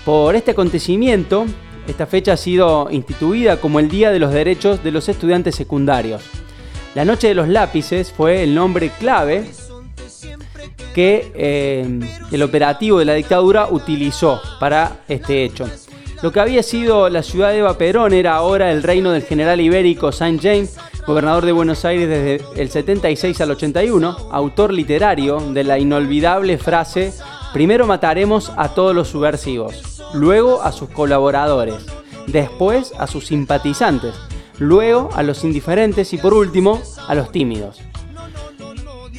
Por 0.03 0.35
este 0.35 0.51
acontecimiento, 0.51 1.45
esta 1.87 2.05
fecha 2.05 2.33
ha 2.33 2.37
sido 2.37 2.89
instituida 2.91 3.57
como 3.57 3.79
el 3.79 3.89
Día 3.89 4.11
de 4.11 4.19
los 4.19 4.31
Derechos 4.31 4.83
de 4.83 4.91
los 4.91 5.09
Estudiantes 5.09 5.55
Secundarios. 5.55 6.23
La 6.93 7.05
Noche 7.05 7.27
de 7.27 7.35
los 7.35 7.47
Lápices 7.47 8.11
fue 8.11 8.43
el 8.43 8.55
nombre 8.55 8.89
clave 8.99 9.45
que 10.93 11.31
eh, 11.35 11.99
el 12.31 12.41
operativo 12.41 12.99
de 12.99 13.05
la 13.05 13.13
dictadura 13.13 13.67
utilizó 13.69 14.41
para 14.59 15.03
este 15.09 15.43
hecho. 15.43 15.67
Lo 16.21 16.31
que 16.31 16.39
había 16.39 16.63
sido 16.63 17.09
la 17.09 17.23
ciudad 17.23 17.51
de 17.51 17.59
Eva 17.59 17.77
Perón 17.77 18.13
era 18.13 18.35
ahora 18.35 18.71
el 18.71 18.83
reino 18.83 19.11
del 19.11 19.23
general 19.23 19.59
ibérico 19.59 20.11
Saint 20.11 20.41
James, 20.41 20.77
gobernador 21.05 21.45
de 21.45 21.51
Buenos 21.51 21.85
Aires 21.85 22.09
desde 22.09 22.61
el 22.61 22.69
76 22.69 23.39
al 23.41 23.51
81, 23.51 24.29
autor 24.31 24.73
literario 24.73 25.39
de 25.39 25.63
la 25.63 25.77
inolvidable 25.77 26.57
frase, 26.57 27.13
primero 27.53 27.85
mataremos 27.85 28.51
a 28.55 28.73
todos 28.73 28.95
los 28.95 29.09
subversivos, 29.09 30.01
luego 30.13 30.61
a 30.63 30.71
sus 30.71 30.89
colaboradores, 30.89 31.85
después 32.27 32.93
a 32.97 33.07
sus 33.07 33.27
simpatizantes, 33.27 34.15
luego 34.57 35.09
a 35.13 35.21
los 35.21 35.43
indiferentes 35.43 36.13
y 36.13 36.17
por 36.17 36.33
último 36.33 36.81
a 37.07 37.13
los 37.13 37.31
tímidos. 37.31 37.81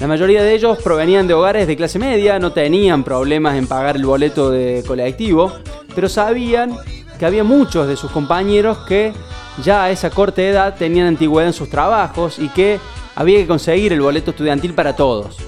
La 0.01 0.07
mayoría 0.07 0.43
de 0.43 0.55
ellos 0.55 0.79
provenían 0.83 1.27
de 1.27 1.35
hogares 1.35 1.67
de 1.67 1.77
clase 1.77 1.99
media, 1.99 2.39
no 2.39 2.53
tenían 2.53 3.03
problemas 3.03 3.57
en 3.57 3.67
pagar 3.67 3.97
el 3.97 4.05
boleto 4.05 4.51
de 4.51 4.85
colectivo, 4.87 5.53
pero 5.97 6.11
sabían 6.11 6.77
que 7.19 7.25
había 7.25 7.43
muchos 7.43 7.89
de 7.89 7.97
sus 7.97 8.11
compañeros 8.11 8.79
que 8.87 9.15
ya 9.65 9.85
a 9.85 9.91
esa 9.91 10.11
corta 10.11 10.43
edad 10.43 10.77
tenían 10.77 11.07
antigüedad 11.07 11.49
en 11.49 11.55
sus 11.55 11.71
trabajos 11.71 12.39
y 12.39 12.49
que 12.51 12.79
había 13.15 13.39
que 13.39 13.47
conseguir 13.47 13.95
el 13.95 14.03
boleto 14.03 14.33
estudiantil 14.33 14.75
para 14.75 14.95
todos, 14.95 15.39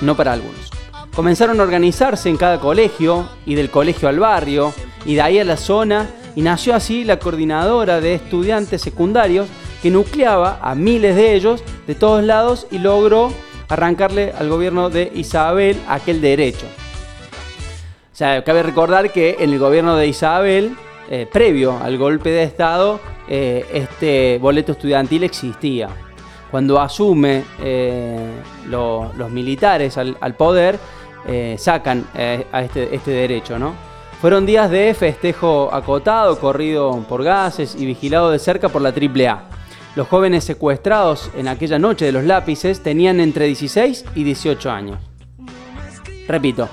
no 0.00 0.16
para 0.16 0.32
algunos. 0.32 0.70
Comenzaron 1.14 1.60
a 1.60 1.62
organizarse 1.62 2.30
en 2.30 2.38
cada 2.38 2.58
colegio 2.58 3.28
y 3.44 3.54
del 3.54 3.70
colegio 3.70 4.08
al 4.08 4.18
barrio 4.18 4.72
y 5.04 5.14
de 5.14 5.20
ahí 5.20 5.38
a 5.38 5.44
la 5.44 5.58
zona 5.58 6.08
y 6.34 6.40
nació 6.40 6.74
así 6.74 7.04
la 7.04 7.18
coordinadora 7.18 8.00
de 8.00 8.14
estudiantes 8.14 8.80
secundarios 8.80 9.46
que 9.82 9.90
nucleaba 9.90 10.58
a 10.62 10.74
miles 10.74 11.16
de 11.16 11.34
ellos 11.34 11.62
de 11.86 11.94
todos 11.94 12.24
lados 12.24 12.66
y 12.70 12.78
logró 12.78 13.30
arrancarle 13.68 14.32
al 14.38 14.48
gobierno 14.48 14.88
de 14.88 15.12
Isabel 15.14 15.76
aquel 15.86 16.22
derecho. 16.22 16.66
O 18.18 18.24
sea, 18.26 18.42
cabe 18.42 18.64
recordar 18.64 19.12
que 19.12 19.36
en 19.38 19.52
el 19.52 19.60
gobierno 19.60 19.94
de 19.94 20.08
Isabel, 20.08 20.76
eh, 21.08 21.28
previo 21.32 21.78
al 21.80 21.96
golpe 21.98 22.30
de 22.30 22.42
Estado, 22.42 22.98
eh, 23.28 23.64
este 23.72 24.38
boleto 24.42 24.72
estudiantil 24.72 25.22
existía. 25.22 25.88
Cuando 26.50 26.80
asume 26.80 27.44
eh, 27.62 28.18
lo- 28.66 29.12
los 29.16 29.30
militares 29.30 29.96
al, 29.98 30.34
poder, 30.36 30.80
sacan 31.58 32.06
a 32.52 32.60
este, 32.62 32.92
este 32.92 33.12
derecho, 33.12 33.56
¿no? 33.56 33.72
Fueron 34.20 34.46
días 34.46 34.68
de 34.68 34.92
festejo 34.94 35.72
acotado, 35.72 36.40
corrido 36.40 37.04
por 37.08 37.22
gases 37.22 37.76
y 37.76 37.86
vigilado 37.86 38.32
de 38.32 38.40
cerca 38.40 38.68
por 38.68 38.82
la 38.82 38.88
AAA. 38.90 39.44
Los 39.94 40.08
jóvenes 40.08 40.42
secuestrados 40.42 41.30
en 41.36 41.46
aquella 41.46 41.78
noche 41.78 42.06
de 42.06 42.10
los 42.10 42.24
lápices 42.24 42.82
tenían 42.82 43.20
entre 43.20 43.46
16 43.46 44.06
y 44.16 44.24
18 44.24 44.70
años. 44.72 44.98
Repito, 46.26 46.68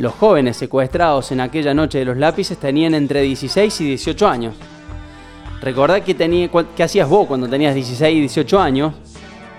los 0.00 0.14
jóvenes 0.14 0.56
secuestrados 0.56 1.30
en 1.30 1.40
aquella 1.40 1.74
noche 1.74 1.98
de 1.98 2.06
los 2.06 2.16
lápices 2.16 2.56
tenían 2.56 2.94
entre 2.94 3.20
16 3.20 3.82
y 3.82 3.84
18 3.84 4.26
años. 4.28 4.54
Recordá 5.60 6.02
que, 6.02 6.14
tenía, 6.14 6.48
que 6.48 6.82
hacías 6.82 7.06
vos 7.06 7.26
cuando 7.26 7.46
tenías 7.46 7.74
16 7.74 8.16
y 8.16 8.20
18 8.20 8.58
años 8.58 8.94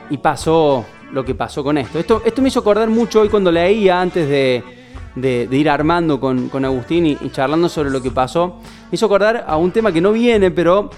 y 0.10 0.18
pasó 0.18 0.84
lo 1.12 1.24
que 1.24 1.36
pasó 1.36 1.64
con 1.64 1.78
esto. 1.78 2.00
Esto, 2.00 2.42
me 2.42 2.48
hizo 2.48 2.60
acordar 2.60 2.90
mucho 2.90 3.22
hoy 3.22 3.30
cuando 3.30 3.52
leía 3.52 4.02
antes 4.02 4.28
de, 4.28 5.48
ir 5.52 5.70
armando 5.70 6.20
con, 6.20 6.66
Agustín 6.66 7.06
y, 7.06 7.30
charlando 7.30 7.70
sobre 7.70 7.92
lo 7.92 8.02
que 8.02 8.10
pasó. 8.10 8.56
Me 8.90 8.96
hizo 8.96 9.06
acordar 9.06 9.46
a 9.48 9.58
un 9.58 9.72
tema 9.72 9.92
que 9.92 10.02
no 10.02 10.12
viene, 10.12 10.50
pero 10.50 10.90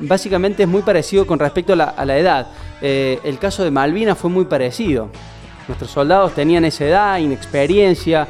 básicamente 0.00 0.62
es 0.62 0.68
muy 0.70 0.80
parecido 0.80 1.26
con 1.26 1.38
respecto 1.38 1.74
a 1.74 1.76
la, 1.76 2.18
edad. 2.18 2.46
Eh, 2.80 3.20
el 3.24 3.38
caso 3.38 3.62
de 3.62 3.70
Malvinas 3.70 4.16
fue 4.16 4.30
muy 4.30 4.46
parecido. 4.46 5.10
Nuestros 5.68 5.90
soldados 5.90 6.32
tenían 6.32 6.64
esa 6.64 6.86
edad, 6.86 7.18
inexperiencia. 7.18 8.26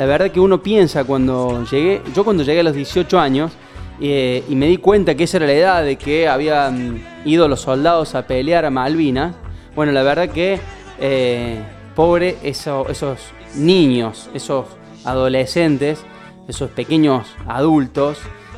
La 0.00 0.06
verdad 0.06 0.30
que 0.30 0.40
uno 0.40 0.62
piensa 0.62 1.04
cuando 1.04 1.62
llegué, 1.70 2.00
yo 2.14 2.24
cuando 2.24 2.42
llegué 2.42 2.60
a 2.60 2.62
los 2.62 2.74
18 2.74 3.20
años 3.20 3.52
eh, 4.00 4.42
y 4.48 4.56
me 4.56 4.66
di 4.66 4.78
cuenta 4.78 5.14
que 5.14 5.24
esa 5.24 5.36
era 5.36 5.46
la 5.46 5.52
edad 5.52 5.84
de 5.84 5.96
que 5.96 6.26
habían 6.26 7.04
ido 7.26 7.46
los 7.48 7.60
soldados 7.60 8.14
a 8.14 8.26
pelear 8.26 8.64
a 8.64 8.70
Malvinas, 8.70 9.34
bueno, 9.76 9.92
la 9.92 10.02
verdad 10.02 10.30
que 10.30 10.58
eh, 10.98 11.62
pobre 11.94 12.38
eso- 12.42 12.86
esos 12.88 13.18
niños, 13.56 14.30
esos 14.32 14.64
adolescentes, 15.04 16.02
esos 16.48 16.70
pequeños 16.70 17.26
adultos 17.46 18.16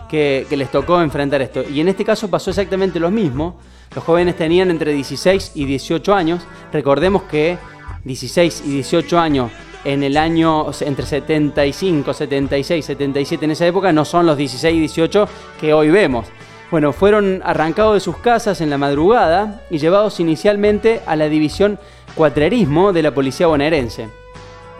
que, 0.08 0.46
que 0.48 0.56
les 0.56 0.70
tocó 0.70 1.02
enfrentar 1.02 1.42
esto. 1.42 1.64
Y 1.68 1.80
en 1.80 1.88
este 1.88 2.04
caso 2.04 2.30
pasó 2.30 2.50
exactamente 2.50 3.00
lo 3.00 3.10
mismo. 3.10 3.58
Los 3.96 4.04
jóvenes 4.04 4.36
tenían 4.36 4.70
entre 4.70 4.92
16 4.92 5.52
y 5.56 5.64
18 5.64 6.14
años. 6.14 6.42
Recordemos 6.72 7.24
que 7.24 7.58
16 8.04 8.62
y 8.64 8.70
18 8.74 9.18
años 9.18 9.50
en 9.84 10.02
el 10.02 10.16
año 10.16 10.66
entre 10.80 11.06
75, 11.06 12.14
76, 12.14 12.84
77 12.84 13.44
en 13.44 13.50
esa 13.50 13.66
época 13.66 13.92
no 13.92 14.04
son 14.04 14.26
los 14.26 14.36
16 14.36 14.76
y 14.76 14.80
18 14.80 15.28
que 15.60 15.74
hoy 15.74 15.90
vemos. 15.90 16.26
Bueno, 16.70 16.92
fueron 16.92 17.42
arrancados 17.44 17.94
de 17.94 18.00
sus 18.00 18.16
casas 18.16 18.60
en 18.60 18.70
la 18.70 18.78
madrugada 18.78 19.62
y 19.70 19.78
llevados 19.78 20.20
inicialmente 20.20 21.02
a 21.06 21.16
la 21.16 21.28
división 21.28 21.78
cuatrerismo 22.14 22.92
de 22.92 23.02
la 23.02 23.12
policía 23.12 23.46
bonaerense, 23.46 24.08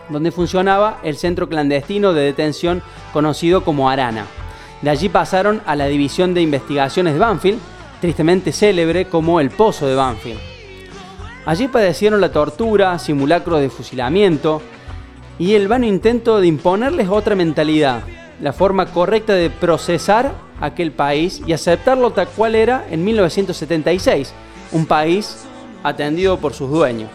donde 0.09 0.31
funcionaba 0.31 0.99
el 1.03 1.17
centro 1.17 1.47
clandestino 1.47 2.13
de 2.13 2.23
detención 2.23 2.81
conocido 3.11 3.63
como 3.63 3.89
Arana. 3.89 4.25
De 4.81 4.89
allí 4.89 5.07
pasaron 5.07 5.61
a 5.65 5.75
la 5.75 5.85
división 5.87 6.33
de 6.33 6.41
investigaciones 6.41 7.13
de 7.13 7.19
Banfield, 7.19 7.59
tristemente 8.01 8.51
célebre 8.51 9.05
como 9.05 9.39
el 9.39 9.49
Pozo 9.49 9.85
de 9.85 9.95
Banfield. 9.95 10.39
Allí 11.45 11.67
padecieron 11.67 12.21
la 12.21 12.31
tortura, 12.31 12.97
simulacros 12.99 13.59
de 13.59 13.69
fusilamiento 13.69 14.61
y 15.39 15.53
el 15.53 15.67
vano 15.67 15.85
intento 15.85 16.39
de 16.39 16.47
imponerles 16.47 17.09
otra 17.09 17.35
mentalidad, 17.35 18.03
la 18.41 18.53
forma 18.53 18.87
correcta 18.87 19.33
de 19.33 19.49
procesar 19.49 20.31
aquel 20.59 20.91
país 20.91 21.41
y 21.45 21.53
aceptarlo 21.53 22.11
tal 22.11 22.27
cual 22.29 22.55
era 22.55 22.85
en 22.89 23.03
1976, 23.03 24.33
un 24.71 24.85
país 24.85 25.45
atendido 25.83 26.37
por 26.37 26.53
sus 26.53 26.69
dueños. 26.69 27.09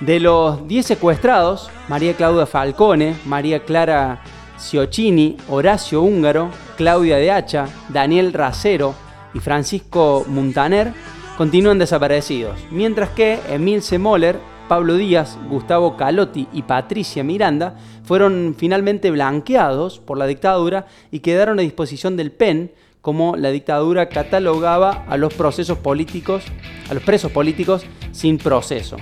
De 0.00 0.18
los 0.18 0.66
10 0.66 0.86
secuestrados, 0.86 1.70
María 1.88 2.14
Claudia 2.14 2.46
Falcone, 2.46 3.16
María 3.26 3.64
Clara 3.64 4.22
Ciocchini, 4.58 5.36
Horacio 5.48 6.02
Húngaro, 6.02 6.50
Claudia 6.76 7.16
de 7.16 7.30
Hacha, 7.30 7.68
Daniel 7.90 8.32
Racero 8.32 8.94
y 9.34 9.40
Francisco 9.40 10.24
Muntaner 10.26 10.92
continúan 11.36 11.78
desaparecidos, 11.78 12.58
mientras 12.70 13.10
que 13.10 13.38
Emil 13.48 13.82
Semoller, 13.82 14.38
Pablo 14.70 14.94
Díaz, 14.94 15.36
Gustavo 15.48 15.96
Calotti 15.96 16.46
y 16.52 16.62
Patricia 16.62 17.24
Miranda 17.24 17.74
fueron 18.04 18.54
finalmente 18.56 19.10
blanqueados 19.10 19.98
por 19.98 20.16
la 20.16 20.28
dictadura 20.28 20.86
y 21.10 21.18
quedaron 21.18 21.58
a 21.58 21.62
disposición 21.62 22.16
del 22.16 22.30
PEN 22.30 22.70
como 23.00 23.34
la 23.34 23.50
dictadura 23.50 24.08
catalogaba 24.08 25.06
a 25.08 25.16
los 25.16 25.34
procesos 25.34 25.78
políticos, 25.78 26.44
a 26.88 26.94
los 26.94 27.02
presos 27.02 27.32
políticos 27.32 27.84
sin 28.12 28.38
proceso. 28.38 28.96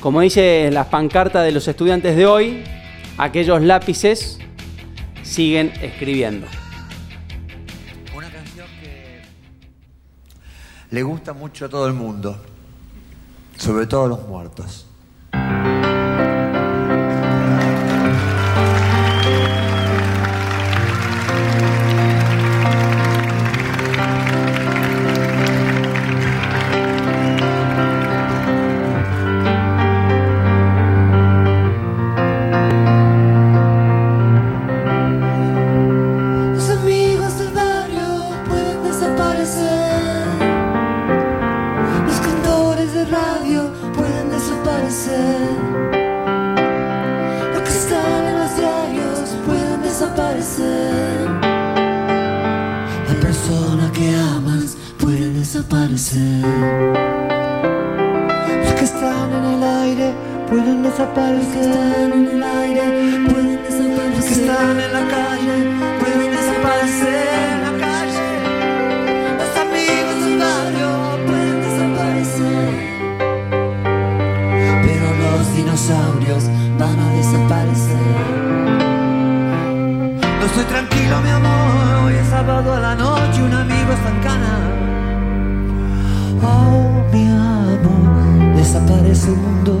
Como 0.00 0.22
dice 0.22 0.70
la 0.72 0.88
pancarta 0.88 1.42
de 1.42 1.52
los 1.52 1.68
estudiantes 1.68 2.16
de 2.16 2.24
hoy, 2.24 2.64
aquellos 3.18 3.60
lápices 3.60 4.38
siguen 5.22 5.70
escribiendo. 5.82 6.46
Una 8.16 8.30
canción 8.30 8.68
que 8.80 9.20
le 10.88 11.02
gusta 11.02 11.34
mucho 11.34 11.66
a 11.66 11.68
todo 11.68 11.86
el 11.86 11.92
mundo, 11.92 12.40
sobre 13.62 13.86
todo 13.86 14.08
los 14.08 14.26
muertos. 14.26 14.86
Estoy 80.52 80.64
tranquilo, 80.64 81.20
mi 81.22 81.30
amor. 81.30 82.04
Hoy 82.04 82.14
es 82.14 82.28
sábado 82.28 82.74
a 82.74 82.80
la 82.80 82.94
noche, 82.94 83.42
un 83.42 83.54
amigo 83.54 83.92
está 83.92 84.08
en 84.10 84.20
cana. 84.20 84.54
Oh, 86.42 87.02
mi 87.12 87.26
amor, 87.26 88.56
desaparece 88.56 89.30
el 89.30 89.36
mundo. 89.36 89.72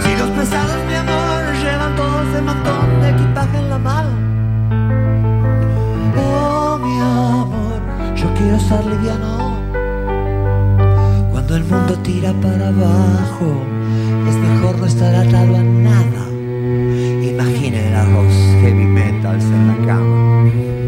Si 0.00 0.16
los 0.16 0.30
pesados, 0.30 0.78
mi 0.88 0.94
amor, 0.94 1.40
llevan 1.62 1.94
todo 1.96 2.22
ese 2.22 2.42
montón 2.42 3.00
de 3.02 3.10
equipaje 3.10 3.58
en 3.58 3.70
la 3.70 3.78
mano. 3.78 4.10
Oh, 6.16 6.78
mi 6.78 6.98
amor, 6.98 7.80
yo 8.16 8.26
quiero 8.34 8.56
estar 8.56 8.84
liviano. 8.84 9.54
Cuando 11.30 11.56
el 11.56 11.64
mundo 11.64 11.94
tira 12.02 12.32
para 12.42 12.68
abajo, 12.68 13.48
es 14.28 14.34
mejor 14.36 14.78
no 14.78 14.86
estar 14.86 15.14
atado 15.14 15.56
a 15.56 15.62
nada. 15.62 16.24
Imaginen 17.22 17.94
a 17.94 18.04
los 18.04 18.43
dal 19.24 19.40
Serracama. 19.40 20.83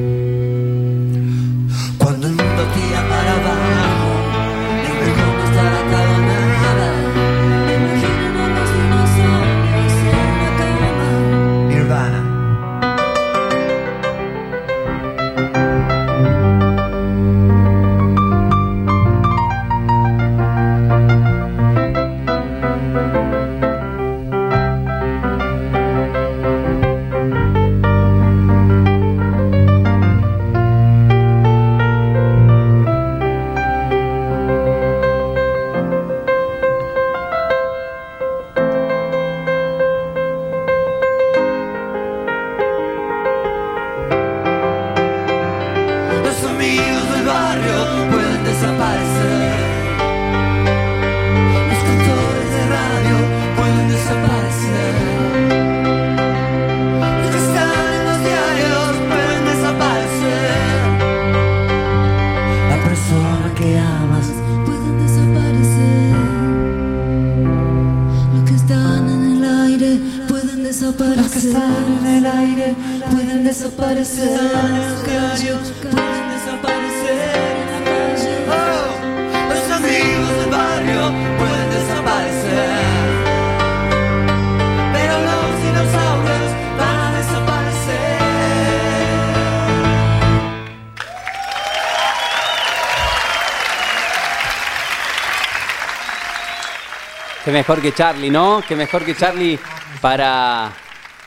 Qué 97.46 97.52
mejor 97.52 97.80
que 97.80 97.92
Charlie, 97.92 98.28
¿no? 98.28 98.60
Qué 98.66 98.74
mejor 98.74 99.04
que 99.04 99.14
Charlie 99.14 99.56
para 100.00 100.72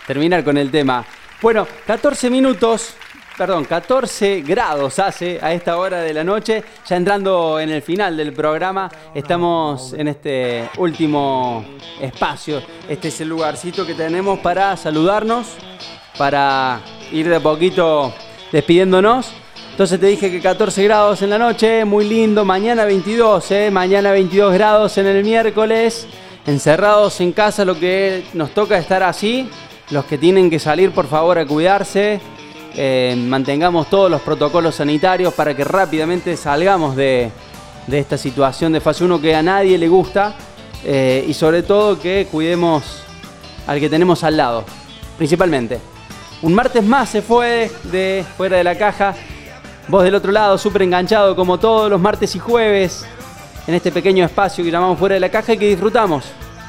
terminar 0.05 0.43
con 0.43 0.57
el 0.57 0.69
tema. 0.69 1.05
Bueno, 1.41 1.65
14 1.87 2.29
minutos, 2.29 2.95
perdón, 3.37 3.63
14 3.63 4.41
grados 4.41 4.99
hace 4.99 5.39
a 5.41 5.53
esta 5.53 5.77
hora 5.77 6.01
de 6.01 6.13
la 6.13 6.25
noche. 6.25 6.61
Ya 6.85 6.97
entrando 6.97 7.57
en 7.57 7.69
el 7.69 7.81
final 7.81 8.17
del 8.17 8.33
programa, 8.33 8.91
estamos 9.15 9.93
en 9.93 10.09
este 10.09 10.69
último 10.77 11.63
espacio. 12.01 12.63
Este 12.89 13.07
es 13.07 13.21
el 13.21 13.29
lugarcito 13.29 13.85
que 13.85 13.93
tenemos 13.93 14.39
para 14.39 14.75
saludarnos, 14.75 15.55
para 16.17 16.81
ir 17.13 17.29
de 17.29 17.39
poquito 17.39 18.13
despidiéndonos. 18.51 19.31
Entonces 19.79 19.97
te 19.97 20.07
dije 20.07 20.29
que 20.29 20.41
14 20.41 20.83
grados 20.83 21.21
en 21.21 21.29
la 21.29 21.37
noche, 21.37 21.85
muy 21.85 22.03
lindo. 22.03 22.43
Mañana 22.43 22.83
22, 22.83 23.49
¿eh? 23.51 23.71
Mañana 23.71 24.11
22 24.11 24.53
grados 24.53 24.97
en 24.97 25.07
el 25.07 25.23
miércoles. 25.23 26.05
Encerrados 26.45 27.21
en 27.21 27.31
casa, 27.31 27.63
lo 27.63 27.79
que 27.79 28.25
nos 28.33 28.49
toca 28.53 28.77
estar 28.77 29.03
así. 29.03 29.49
Los 29.89 30.03
que 30.03 30.17
tienen 30.17 30.49
que 30.49 30.59
salir, 30.59 30.91
por 30.91 31.07
favor, 31.07 31.39
a 31.39 31.45
cuidarse. 31.45 32.19
Eh, 32.75 33.15
mantengamos 33.17 33.89
todos 33.89 34.11
los 34.11 34.19
protocolos 34.19 34.75
sanitarios 34.75 35.33
para 35.33 35.55
que 35.55 35.63
rápidamente 35.63 36.35
salgamos 36.35 36.97
de, 36.97 37.31
de 37.87 37.99
esta 37.99 38.17
situación 38.17 38.73
de 38.73 38.81
fase 38.81 39.05
1 39.05 39.21
que 39.21 39.33
a 39.33 39.41
nadie 39.41 39.77
le 39.77 39.87
gusta. 39.87 40.35
Eh, 40.83 41.23
y 41.25 41.33
sobre 41.33 41.63
todo 41.63 41.97
que 41.97 42.27
cuidemos 42.29 42.83
al 43.65 43.79
que 43.79 43.87
tenemos 43.87 44.25
al 44.25 44.35
lado, 44.35 44.65
principalmente. 45.17 45.79
Un 46.41 46.53
martes 46.53 46.83
más 46.83 47.07
se 47.07 47.21
fue 47.21 47.71
de 47.83 48.25
fuera 48.35 48.57
de 48.57 48.65
la 48.65 48.77
caja. 48.77 49.15
Vos 49.89 50.03
del 50.03 50.13
otro 50.13 50.31
lado, 50.31 50.55
súper 50.59 50.83
enganchado 50.83 51.35
como 51.35 51.57
todos 51.57 51.89
los 51.89 51.99
martes 51.99 52.35
y 52.35 52.39
jueves 52.39 53.07
en 53.65 53.73
este 53.73 53.91
pequeño 53.91 54.23
espacio 54.23 54.63
que 54.63 54.69
llamamos 54.69 54.99
fuera 54.99 55.15
de 55.15 55.19
la 55.19 55.29
caja 55.29 55.53
y 55.53 55.57
que 55.57 55.67
disfrutamos. 55.67 56.25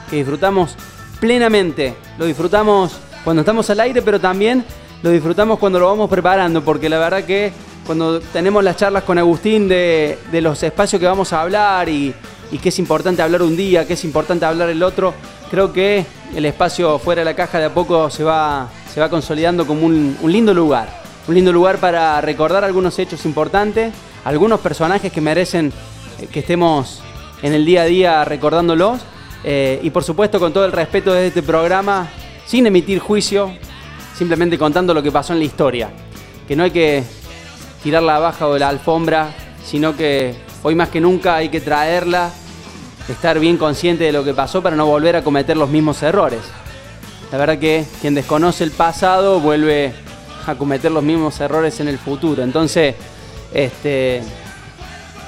Que 0.09 0.17
disfrutamos 0.17 0.75
plenamente. 1.21 1.95
Lo 2.17 2.25
disfrutamos 2.25 2.99
cuando 3.23 3.41
estamos 3.41 3.69
al 3.69 3.81
aire, 3.81 4.01
pero 4.01 4.19
también 4.19 4.65
lo 5.03 5.11
disfrutamos 5.11 5.59
cuando 5.59 5.79
lo 5.79 5.89
vamos 5.89 6.09
preparando, 6.09 6.65
porque 6.65 6.89
la 6.89 6.99
verdad 6.99 7.23
que 7.25 7.53
cuando 7.85 8.21
tenemos 8.21 8.65
las 8.65 8.79
charlas 8.79 9.03
con 9.03 9.19
Agustín 9.19 9.69
de, 9.69 10.19
de 10.33 10.41
los 10.41 10.63
espacios 10.63 10.99
que 10.99 11.07
vamos 11.07 11.35
a 11.35 11.43
hablar 11.43 11.91
y, 11.91 12.15
y 12.51 12.57
que 12.57 12.71
es 12.71 12.79
importante 12.79 13.21
hablar 13.21 13.43
un 13.43 13.55
día, 13.55 13.87
que 13.87 13.93
es 13.93 14.05
importante 14.05 14.47
hablar 14.47 14.71
el 14.71 14.83
otro, 14.83 15.13
creo 15.51 15.75
que 15.75 16.07
el 16.35 16.47
espacio 16.47 16.99
fuera 16.99 17.21
de 17.21 17.27
la 17.27 17.37
caja 17.37 17.59
de 17.59 17.67
a 17.67 17.75
poco 17.75 18.09
se 18.09 18.25
va, 18.25 18.71
se 18.91 18.99
va 18.99 19.11
consolidando 19.11 19.67
como 19.67 19.85
un, 19.85 20.17
un 20.23 20.33
lindo 20.33 20.55
lugar. 20.55 21.10
Un 21.29 21.35
lindo 21.35 21.53
lugar 21.53 21.79
para 21.79 22.21
recordar 22.21 22.65
algunos 22.65 22.99
hechos 22.99 23.25
importantes, 23.25 23.93
algunos 24.25 24.61
personajes 24.61 25.13
que 25.13 25.21
merecen 25.21 25.73
eh, 26.19 26.27
que 26.27 26.41
estemos 26.41 27.03
en 27.43 27.53
el 27.53 27.65
día 27.65 27.83
a 27.83 27.85
día 27.85 28.25
recordándolos. 28.25 29.01
eh, 29.45 29.81
y 29.83 29.91
por 29.91 30.05
supuesto 30.05 30.39
con 30.39 30.53
todo 30.53 30.67
el 30.67 30.73
respeto 30.73 31.13
de 31.13 31.29
este 31.29 31.43
programa, 31.43 32.09
sin 32.47 32.67
emitir 32.67 32.99
juicio, 32.99 33.53
simplemente 34.15 34.59
contando 34.59 34.93
lo 34.93 35.03
que 35.03 35.13
pasó 35.13 35.33
en 35.33 35.39
la 35.39 35.45
historia. 35.45 35.91
Que 36.47 36.57
no 36.57 36.65
hay 36.65 36.71
que 36.73 37.05
tirarla 37.83 38.17
abajo 38.17 38.53
de 38.53 38.61
la 38.61 38.69
alfombra, 38.69 39.33
sino 39.65 39.97
que 39.97 40.35
hoy 40.63 40.75
más 40.75 40.89
que 40.89 41.01
nunca 41.01 41.37
hay 41.37 41.49
que 41.49 41.61
traerla, 41.61 42.31
estar 43.09 43.39
bien 43.39 43.57
consciente 43.57 44.05
de 44.05 44.13
lo 44.13 44.25
que 44.25 44.35
pasó 44.35 44.63
para 44.63 44.77
no 44.77 44.85
volver 44.85 45.17
a 45.17 45.25
cometer 45.25 45.57
los 45.57 45.71
mismos 45.71 46.03
errores. 46.03 46.41
La 47.33 47.39
verdad 47.39 47.59
que 47.59 47.87
quien 48.01 48.15
desconoce 48.15 48.65
el 48.65 48.73
pasado 48.73 49.41
vuelve 49.41 49.95
a 50.47 50.55
cometer 50.55 50.91
los 50.91 51.03
mismos 51.03 51.39
errores 51.41 51.81
en 51.81 51.89
el 51.89 51.99
futuro. 51.99 52.43
Entonces, 52.43 52.95
este, 53.53 54.23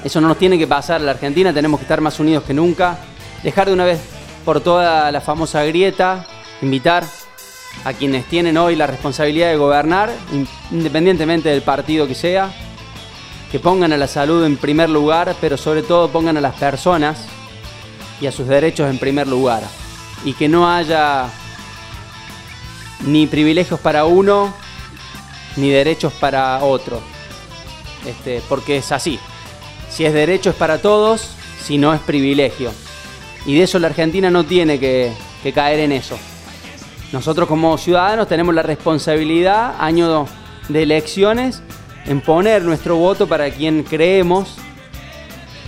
eso 0.03 0.21
no 0.21 0.27
nos 0.27 0.37
tiene 0.37 0.57
que 0.57 0.67
pasar. 0.67 1.01
La 1.01 1.11
Argentina 1.11 1.53
tenemos 1.53 1.79
que 1.79 1.83
estar 1.85 2.01
más 2.01 2.19
unidos 2.19 2.43
que 2.43 2.53
nunca. 2.53 2.97
Dejar 3.43 3.67
de 3.67 3.73
una 3.73 3.85
vez 3.85 3.99
por 4.45 4.61
toda 4.61 5.11
la 5.11 5.21
famosa 5.21 5.63
grieta. 5.63 6.25
Invitar 6.61 7.03
a 7.85 7.93
quienes 7.93 8.25
tienen 8.25 8.57
hoy 8.57 8.75
la 8.75 8.87
responsabilidad 8.87 9.49
de 9.49 9.57
gobernar, 9.57 10.11
in- 10.31 10.47
independientemente 10.71 11.49
del 11.49 11.63
partido 11.63 12.07
que 12.07 12.15
sea, 12.15 12.51
que 13.51 13.59
pongan 13.59 13.91
a 13.91 13.97
la 13.97 14.07
salud 14.07 14.45
en 14.45 14.57
primer 14.57 14.89
lugar, 14.89 15.35
pero 15.41 15.57
sobre 15.57 15.83
todo 15.83 16.09
pongan 16.09 16.37
a 16.37 16.41
las 16.41 16.55
personas 16.55 17.25
y 18.21 18.27
a 18.27 18.31
sus 18.31 18.47
derechos 18.47 18.89
en 18.89 18.97
primer 18.99 19.27
lugar. 19.27 19.63
Y 20.23 20.33
que 20.33 20.47
no 20.47 20.71
haya 20.71 21.25
ni 23.05 23.27
privilegios 23.27 23.79
para 23.79 24.05
uno, 24.05 24.53
ni 25.55 25.69
derechos 25.69 26.13
para 26.13 26.63
otro. 26.63 27.01
Este, 28.05 28.41
porque 28.49 28.77
es 28.77 28.91
así. 28.91 29.19
Si 29.89 30.05
es 30.05 30.13
derecho 30.13 30.49
es 30.49 30.55
para 30.55 30.79
todos, 30.79 31.29
si 31.61 31.77
no 31.77 31.93
es 31.93 32.01
privilegio. 32.01 32.71
Y 33.45 33.55
de 33.55 33.63
eso 33.63 33.79
la 33.79 33.87
Argentina 33.87 34.29
no 34.31 34.43
tiene 34.43 34.79
que, 34.79 35.13
que 35.41 35.53
caer 35.53 35.79
en 35.79 35.91
eso. 35.91 36.17
Nosotros 37.11 37.47
como 37.47 37.77
ciudadanos 37.77 38.27
tenemos 38.27 38.55
la 38.55 38.63
responsabilidad, 38.63 39.75
año 39.79 40.27
de 40.69 40.83
elecciones, 40.83 41.61
en 42.05 42.21
poner 42.21 42.63
nuestro 42.63 42.95
voto 42.97 43.27
para 43.27 43.49
quien 43.51 43.83
creemos 43.83 44.57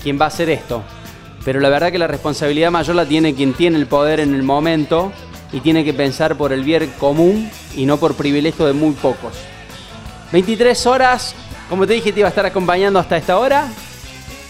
quién 0.01 0.19
va 0.19 0.25
a 0.25 0.27
hacer 0.29 0.49
esto. 0.49 0.83
Pero 1.43 1.59
la 1.59 1.69
verdad 1.69 1.91
que 1.91 1.99
la 1.99 2.07
responsabilidad 2.07 2.71
mayor 2.71 2.95
la 2.95 3.05
tiene 3.05 3.35
quien 3.35 3.53
tiene 3.53 3.77
el 3.77 3.85
poder 3.85 4.19
en 4.19 4.33
el 4.33 4.43
momento 4.43 5.11
y 5.51 5.59
tiene 5.59 5.85
que 5.85 5.93
pensar 5.93 6.35
por 6.35 6.51
el 6.51 6.63
bien 6.63 6.91
común 6.99 7.49
y 7.75 7.85
no 7.85 7.97
por 7.97 8.15
privilegio 8.15 8.65
de 8.65 8.73
muy 8.73 8.91
pocos. 8.91 9.33
23 10.35 10.85
horas, 10.87 11.33
como 11.69 11.87
te 11.87 11.93
dije 11.93 12.11
te 12.11 12.19
iba 12.19 12.27
a 12.27 12.29
estar 12.29 12.45
acompañando 12.45 12.99
hasta 12.99 13.15
esta 13.15 13.37
hora. 13.37 13.69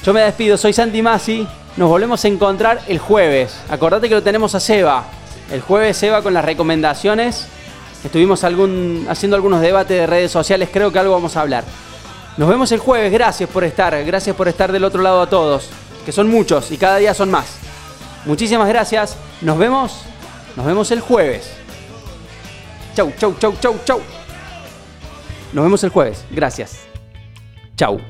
Yo 0.04 0.14
me 0.16 0.22
despido, 0.22 0.58
soy 0.58 0.74
Santi 0.74 1.04
Masi. 1.04 1.48
Nos 1.78 1.90
volvemos 1.90 2.26
a 2.26 2.28
encontrar 2.28 2.82
el 2.88 2.98
jueves. 2.98 3.56
Acordate 3.70 4.10
que 4.10 4.16
lo 4.16 4.24
tenemos 4.24 4.56
a 4.56 4.60
Seba. 4.60 5.04
El 5.52 5.62
jueves 5.62 5.96
Seba 5.96 6.24
con 6.24 6.34
las 6.34 6.44
recomendaciones. 6.44 7.46
Estuvimos 8.04 8.44
algún, 8.44 9.06
haciendo 9.08 9.36
algunos 9.36 9.62
debates 9.62 9.96
de 9.96 10.08
redes 10.08 10.32
sociales, 10.32 10.70
creo 10.74 10.92
que 10.92 10.98
algo 10.98 11.14
vamos 11.14 11.38
a 11.38 11.42
hablar. 11.42 11.64
Nos 12.38 12.50
vemos 12.50 12.72
el 12.72 12.80
jueves, 12.80 13.12
gracias 13.12 13.48
por 13.48 13.64
estar, 13.64 14.04
gracias 14.06 14.36
por 14.36 14.48
estar 14.48 14.72
del 14.72 14.86
otro 14.86 15.04
lado 15.04 15.22
a 15.22 15.30
todos, 15.30 15.70
que 16.04 16.12
son 16.12 16.28
muchos 16.30 16.72
y 16.72 16.78
cada 16.78 16.98
día 16.98 17.14
son 17.14 17.30
más. 17.30 17.46
Muchísimas 18.26 18.68
gracias, 18.68 19.18
nos 19.42 19.60
vemos, 19.60 20.02
nos 20.56 20.66
vemos 20.66 20.90
el 20.90 21.02
jueves. 21.02 21.52
Chau, 22.96 23.14
chau, 23.20 23.36
chau, 23.40 23.54
chau, 23.62 23.76
chau. 23.86 24.25
Nos 25.56 25.64
vemos 25.64 25.82
el 25.86 25.90
jueves, 25.90 26.26
gracias. 26.32 26.82
Chau. 27.78 28.02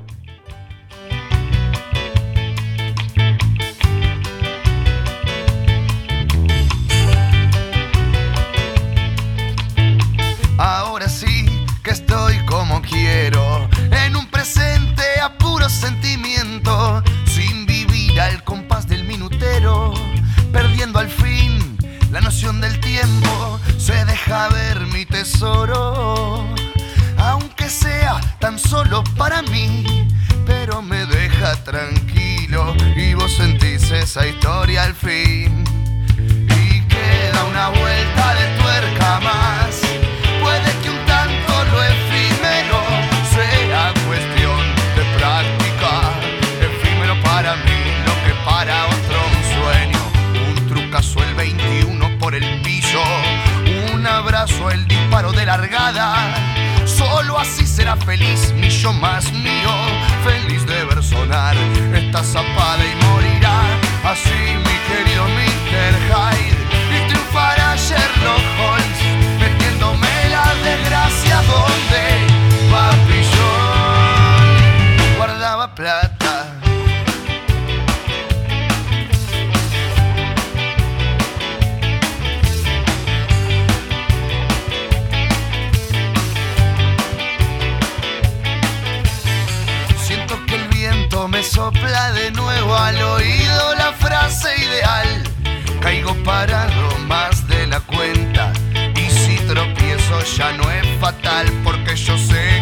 Ahora 10.57 11.07
sí 11.07 11.45
que 11.83 11.91
estoy 11.91 12.43
como 12.47 12.81
quiero, 12.81 13.69
en 13.91 14.15
un 14.15 14.25
presente 14.31 15.03
a 15.21 15.37
puro 15.37 15.69
sentimiento, 15.69 17.03
sin 17.27 17.67
vivir 17.67 18.19
al 18.19 18.43
compás 18.43 18.87
del 18.87 19.03
minutero, 19.03 19.93
perdiendo 20.51 20.97
al 20.97 21.09
fin 21.09 21.77
la 22.09 22.21
noción 22.21 22.59
del 22.59 22.79
tiempo, 22.79 23.59
se 23.77 24.03
deja 24.05 24.49
ver 24.49 24.79
mi 24.87 25.05
tesoro, 25.05 26.43
aunque 27.25 27.69
sea 27.69 28.21
tan 28.39 28.59
solo 28.59 29.03
para 29.17 29.41
mí, 29.41 30.07
pero 30.45 30.81
me 30.81 31.05
deja 31.05 31.55
tranquilo 31.63 32.75
y 32.95 33.13
vos 33.15 33.31
sentís 33.33 33.89
esa 33.91 34.27
historia 34.27 34.83
al 34.83 34.93
fin. 34.93 35.63
Y 36.61 36.81
queda 36.87 37.43
una 37.49 37.69
vuelta 37.69 38.35
de 38.35 38.45
tuerca 38.61 39.19
más. 39.21 39.81
Puede 40.41 40.71
que 40.81 40.89
un 40.89 41.05
tanto 41.05 41.53
lo 41.71 41.83
efímero 41.83 42.79
sea 43.33 43.93
cuestión 44.07 44.61
de 44.95 45.03
práctica. 45.17 45.91
Efímero 46.61 47.15
para 47.23 47.55
mí, 47.55 47.81
lo 48.05 48.13
que 48.25 48.33
para 48.45 48.85
otro 48.85 49.17
un 49.33 49.43
sueño. 49.57 50.03
Un 50.47 50.67
trucazo 50.67 51.23
el 51.23 51.33
21 51.33 52.19
por 52.19 52.35
el 52.35 52.61
piso. 52.61 53.01
Un 53.93 54.05
abrazo, 54.05 54.69
el 54.69 54.87
disparo 54.87 55.31
de 55.31 55.45
largada. 55.45 56.74
Solo 57.15 57.39
así 57.39 57.65
será 57.65 57.95
feliz 57.95 58.51
mi 58.57 58.69
yo 58.69 58.91
más 58.91 59.31
mío. 59.31 59.71
Feliz 60.25 60.65
de 60.65 60.83
ver 60.83 61.01
sonar 61.01 61.55
esta 61.93 62.21
zapada 62.21 62.83
y 62.83 62.93
morirá. 63.05 63.57
Así 64.03 64.35
mi 64.65 64.75
querido 64.87 65.23
Mr. 65.23 65.93
Hyde. 66.09 66.57
Y 66.93 67.07
triunfará 67.07 67.77
Sherlock 67.77 68.45
Holmes. 68.59 68.99
Metiéndome 69.39 70.09
la 70.29 70.53
desgracia 70.61 71.37
donde 71.43 72.24
al 92.73 93.01
oído 93.01 93.75
la 93.75 93.91
frase 93.93 94.49
ideal. 94.57 95.23
Caigo 95.79 96.15
parado 96.23 96.97
más 97.07 97.47
de 97.47 97.67
la 97.67 97.79
cuenta 97.81 98.51
y 98.95 99.09
si 99.09 99.35
tropiezo 99.47 100.21
ya 100.37 100.51
no 100.53 100.71
es 100.71 100.87
fatal 100.99 101.45
porque 101.63 101.95
yo 101.95 102.17
sé 102.17 102.54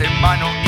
en 0.00 0.20
vano 0.20 0.63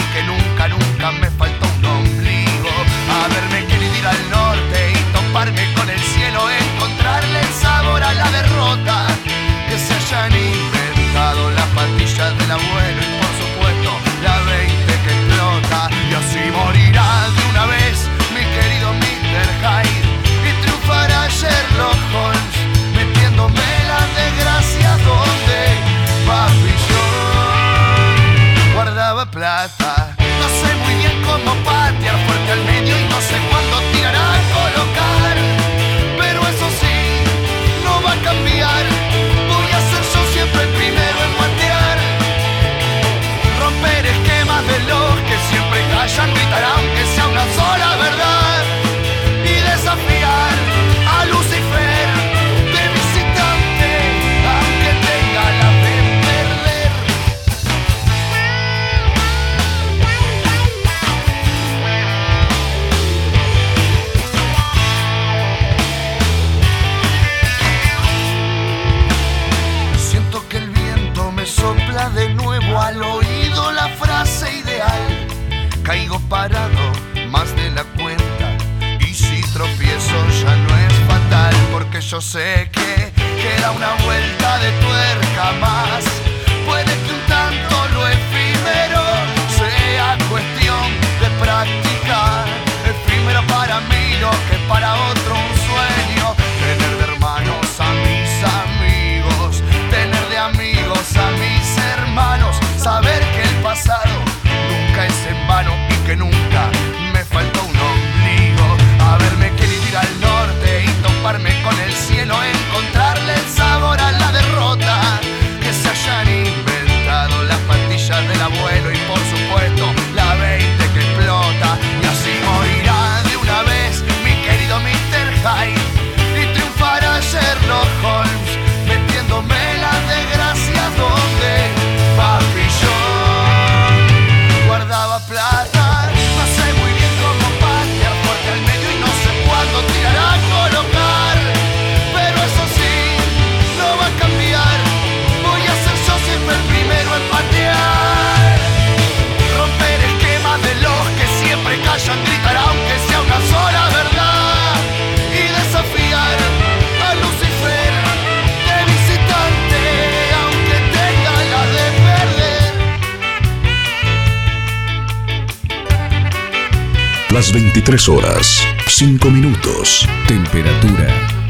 Las 167.36 167.52
23 167.52 168.08
horas, 168.08 168.66
5 168.88 169.30
minutos. 169.30 170.08
Temperatura 170.26 171.06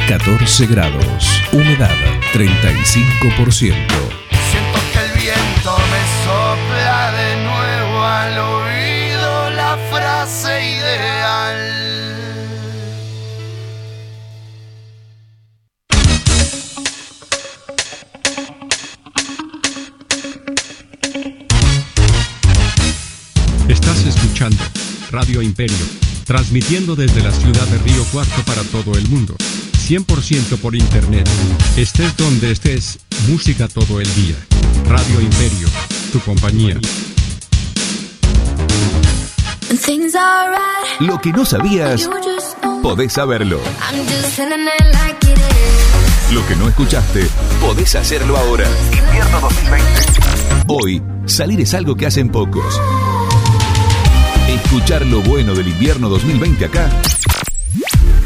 14 0.08 0.66
grados. 0.66 1.40
Humedad 1.52 1.94
35%. 2.32 4.05
Imperio, 25.58 25.86
transmitiendo 26.26 26.94
desde 26.94 27.22
la 27.22 27.32
ciudad 27.32 27.66
de 27.68 27.78
Río 27.78 28.04
Cuarto 28.12 28.42
para 28.44 28.62
todo 28.64 28.92
el 28.98 29.08
mundo. 29.08 29.34
100% 29.88 30.58
por 30.58 30.76
internet. 30.76 31.26
Estés 31.78 32.14
donde 32.18 32.50
estés, 32.50 32.98
música 33.26 33.66
todo 33.66 33.98
el 33.98 34.14
día. 34.16 34.34
Radio 34.86 35.18
Imperio, 35.18 35.66
tu 36.12 36.20
compañía. 36.20 36.78
Things 39.82 40.14
are 40.14 40.50
right. 40.50 41.08
Lo 41.08 41.22
que 41.22 41.32
no 41.32 41.46
sabías, 41.46 42.06
podés 42.82 43.14
saberlo. 43.14 43.58
Lo 46.32 46.46
que 46.46 46.56
no 46.56 46.68
escuchaste, 46.68 47.26
podés 47.62 47.94
hacerlo 47.94 48.36
ahora. 48.36 48.68
Invierno 48.92 49.40
2020. 49.40 49.86
Hoy, 50.68 51.02
salir 51.24 51.62
es 51.62 51.72
algo 51.72 51.96
que 51.96 52.04
hacen 52.04 52.28
pocos. 52.28 52.78
Escuchar 54.76 55.06
lo 55.06 55.22
bueno 55.22 55.54
del 55.54 55.68
invierno 55.68 56.10
2020 56.10 56.66
acá. 56.66 56.90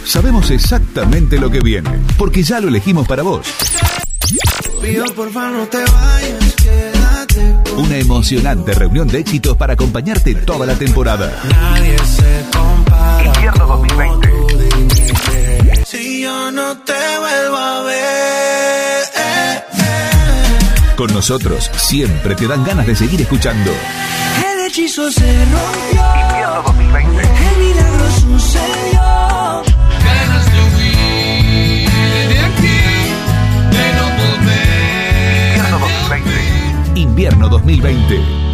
Sabemos 0.05 0.51
exactamente 0.51 1.39
lo 1.39 1.49
que 1.49 1.61
viene, 1.61 1.91
porque 2.19 2.43
ya 2.43 2.59
lo 2.59 2.67
elegimos 2.67 3.07
para 3.07 3.23
vos. 3.23 3.47
Pido 4.83 5.05
porfa 5.15 5.49
no 5.51 5.65
te 5.69 5.79
vayas, 5.79 6.55
quédate. 6.57 7.55
Una 7.77 7.99
emocionante 7.99 8.75
reunión 8.75 9.07
de 9.07 9.21
éxitos 9.21 9.57
para 9.57 9.75
acompañarte 9.75 10.35
toda 10.35 10.67
la 10.67 10.75
temporada. 10.75 11.41
Nadie 11.49 11.97
se 11.99 12.45
compara. 12.53 13.33
Invierno 13.33 13.67
2020. 13.69 14.29
Tú 14.29 14.47
dime 14.59 15.71
que 15.73 15.85
Si 15.87 16.23
yo 16.23 16.51
no 16.51 16.77
te 16.79 16.93
vuelvo 16.93 17.57
a 17.57 17.83
ver. 17.85 19.05
eh, 19.17 19.63
eh. 19.75 20.95
Con 20.97 21.15
nosotros 21.15 21.71
siempre 21.77 22.35
te 22.35 22.49
dan 22.49 22.65
ganas 22.65 22.89
de 22.89 22.97
seguir 22.97 23.21
escuchando. 23.21 23.71
El 24.53 24.60
hechizo 24.71 25.11
se 25.11 25.45
rompió. 25.47 26.01
Invierno 26.23 26.63
2020. 26.63 27.23
El 27.23 27.59
milagro 27.59 28.11
sucedió. 28.13 29.03
Ganas 30.05 30.47
de 30.53 30.61
huir 30.63 31.91
de 32.29 32.39
aquí, 32.39 32.79
de 33.75 33.85
no 33.99 34.07
volver. 34.21 35.57
Invierno 35.57 35.79
2020. 35.81 37.01
Invierno 37.01 37.49
2020. 37.49 38.50